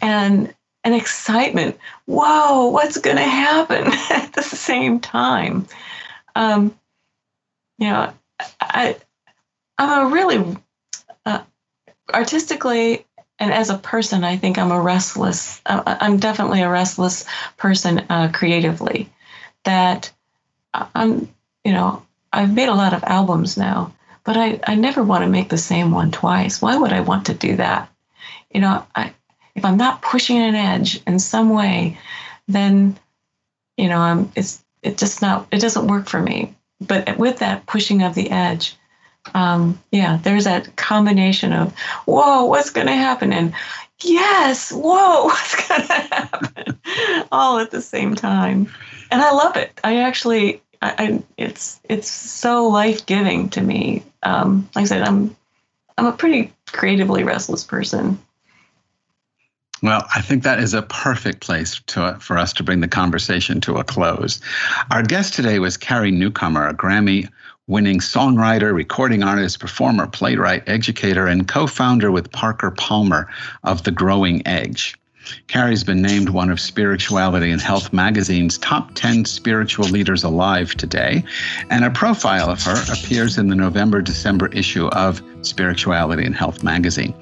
and 0.00 0.54
an 0.84 0.92
excitement. 0.92 1.78
Whoa, 2.04 2.68
what's 2.68 2.98
going 2.98 3.16
to 3.16 3.22
happen 3.22 3.86
at 4.10 4.32
the 4.32 4.42
same 4.42 5.00
time? 5.00 5.66
Um, 6.34 6.78
you 7.78 7.88
know, 7.88 8.12
I, 8.60 8.96
I'm 9.78 10.06
a 10.06 10.14
really 10.14 10.56
uh, 11.24 11.42
artistically 12.12 13.04
and 13.38 13.52
as 13.52 13.68
a 13.70 13.78
person, 13.78 14.24
I 14.24 14.36
think 14.36 14.58
I'm 14.58 14.70
a 14.70 14.80
restless. 14.80 15.60
Uh, 15.66 15.82
I'm 15.86 16.18
definitely 16.18 16.62
a 16.62 16.70
restless 16.70 17.26
person 17.56 17.98
uh, 18.08 18.30
creatively. 18.32 19.10
That 19.64 20.10
I'm, 20.72 21.28
you 21.64 21.72
know, 21.72 22.02
I've 22.32 22.54
made 22.54 22.68
a 22.68 22.74
lot 22.74 22.94
of 22.94 23.04
albums 23.04 23.56
now, 23.56 23.92
but 24.24 24.36
I, 24.36 24.60
I 24.66 24.74
never 24.74 25.02
want 25.02 25.24
to 25.24 25.30
make 25.30 25.48
the 25.48 25.58
same 25.58 25.90
one 25.90 26.12
twice. 26.12 26.62
Why 26.62 26.76
would 26.76 26.92
I 26.92 27.00
want 27.00 27.26
to 27.26 27.34
do 27.34 27.56
that? 27.56 27.90
You 28.52 28.60
know, 28.60 28.86
I 28.94 29.12
if 29.54 29.64
I'm 29.64 29.76
not 29.76 30.02
pushing 30.02 30.38
an 30.38 30.54
edge 30.54 31.00
in 31.06 31.18
some 31.18 31.50
way, 31.50 31.98
then 32.48 32.98
you 33.76 33.88
know, 33.88 33.98
I'm 33.98 34.32
it's 34.34 34.62
it 34.82 34.98
just 34.98 35.22
not 35.22 35.46
it 35.50 35.60
doesn't 35.60 35.88
work 35.88 36.08
for 36.08 36.20
me. 36.20 36.54
But 36.80 37.16
with 37.16 37.38
that 37.38 37.64
pushing 37.66 38.02
of 38.02 38.14
the 38.14 38.30
edge, 38.30 38.76
um, 39.34 39.80
yeah, 39.90 40.18
there's 40.22 40.44
that 40.44 40.76
combination 40.76 41.52
of 41.52 41.74
whoa, 42.04 42.44
what's 42.44 42.70
going 42.70 42.86
to 42.86 42.92
happen, 42.92 43.32
and 43.32 43.54
yes, 44.02 44.70
whoa, 44.72 45.24
what's 45.24 45.68
going 45.68 45.82
to 45.82 45.92
happen, 45.92 46.80
all 47.32 47.58
at 47.58 47.70
the 47.70 47.82
same 47.82 48.14
time, 48.14 48.70
and 49.10 49.22
I 49.22 49.32
love 49.32 49.56
it. 49.56 49.80
I 49.82 50.00
actually, 50.02 50.62
I, 50.82 50.94
I 50.98 51.22
it's 51.36 51.80
it's 51.88 52.10
so 52.10 52.68
life 52.68 53.06
giving 53.06 53.48
to 53.50 53.60
me. 53.60 54.04
Um, 54.22 54.68
like 54.74 54.82
I 54.84 54.86
said, 54.86 55.02
I'm 55.02 55.34
I'm 55.98 56.06
a 56.06 56.12
pretty 56.12 56.52
creatively 56.70 57.24
restless 57.24 57.64
person. 57.64 58.18
Well, 59.82 60.06
I 60.14 60.22
think 60.22 60.42
that 60.42 60.58
is 60.58 60.72
a 60.72 60.82
perfect 60.82 61.40
place 61.40 61.80
to, 61.88 62.16
for 62.18 62.38
us 62.38 62.52
to 62.54 62.62
bring 62.62 62.80
the 62.80 62.88
conversation 62.88 63.60
to 63.62 63.76
a 63.76 63.84
close. 63.84 64.40
Our 64.90 65.02
guest 65.02 65.34
today 65.34 65.58
was 65.58 65.76
Carrie 65.76 66.10
Newcomer, 66.10 66.66
a 66.66 66.74
Grammy 66.74 67.28
winning 67.66 67.98
songwriter, 67.98 68.72
recording 68.72 69.22
artist, 69.22 69.60
performer, 69.60 70.06
playwright, 70.06 70.62
educator, 70.66 71.26
and 71.26 71.46
co 71.46 71.66
founder 71.66 72.10
with 72.10 72.32
Parker 72.32 72.70
Palmer 72.70 73.28
of 73.64 73.84
The 73.84 73.90
Growing 73.90 74.46
Edge. 74.46 74.96
Carrie's 75.48 75.84
been 75.84 76.02
named 76.02 76.28
one 76.28 76.50
of 76.50 76.60
Spirituality 76.60 77.50
and 77.50 77.60
Health 77.60 77.92
magazine's 77.92 78.58
top 78.58 78.94
10 78.94 79.24
spiritual 79.24 79.86
leaders 79.86 80.24
alive 80.24 80.74
today, 80.74 81.24
and 81.70 81.84
a 81.84 81.90
profile 81.90 82.50
of 82.50 82.62
her 82.62 82.82
appears 82.92 83.38
in 83.38 83.48
the 83.48 83.54
November 83.54 84.02
December 84.02 84.48
issue 84.48 84.86
of 84.88 85.22
Spirituality 85.42 86.24
and 86.24 86.34
Health 86.34 86.62
magazine. 86.62 87.14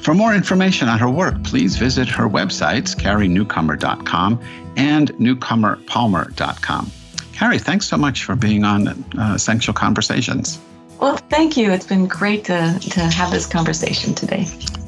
For 0.00 0.14
more 0.14 0.34
information 0.34 0.88
on 0.88 0.98
her 0.98 1.10
work, 1.10 1.42
please 1.44 1.76
visit 1.76 2.08
her 2.08 2.28
websites, 2.28 2.96
carrienewcomer.com 2.96 4.40
and 4.76 5.12
newcomerpalmer.com. 5.14 6.90
Carrie, 7.32 7.58
thanks 7.58 7.86
so 7.86 7.96
much 7.96 8.24
for 8.24 8.34
being 8.34 8.64
on 8.64 8.88
uh, 8.88 9.32
Essential 9.34 9.72
Conversations. 9.72 10.58
Well, 11.00 11.16
thank 11.16 11.56
you. 11.56 11.70
It's 11.70 11.86
been 11.86 12.06
great 12.06 12.44
to, 12.46 12.78
to 12.80 13.00
have 13.00 13.30
this 13.30 13.46
conversation 13.46 14.14
today. 14.14 14.46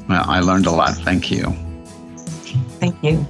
Well, 0.09 0.25
I 0.27 0.41
learned 0.41 0.65
a 0.65 0.71
lot. 0.71 0.95
Thank 0.95 1.31
you. 1.31 1.55
Thank 2.81 3.01
you. 3.03 3.25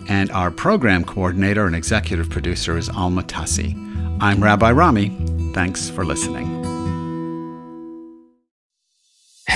and 0.08 0.30
our 0.30 0.50
program 0.50 1.04
coordinator 1.04 1.66
and 1.66 1.76
executive 1.76 2.30
producer 2.30 2.78
is 2.78 2.88
Alma 2.88 3.24
Tassi. 3.24 3.76
I'm 4.22 4.42
Rabbi 4.42 4.72
Rami. 4.72 5.10
Thanks 5.52 5.90
for 5.90 6.06
listening. 6.06 6.57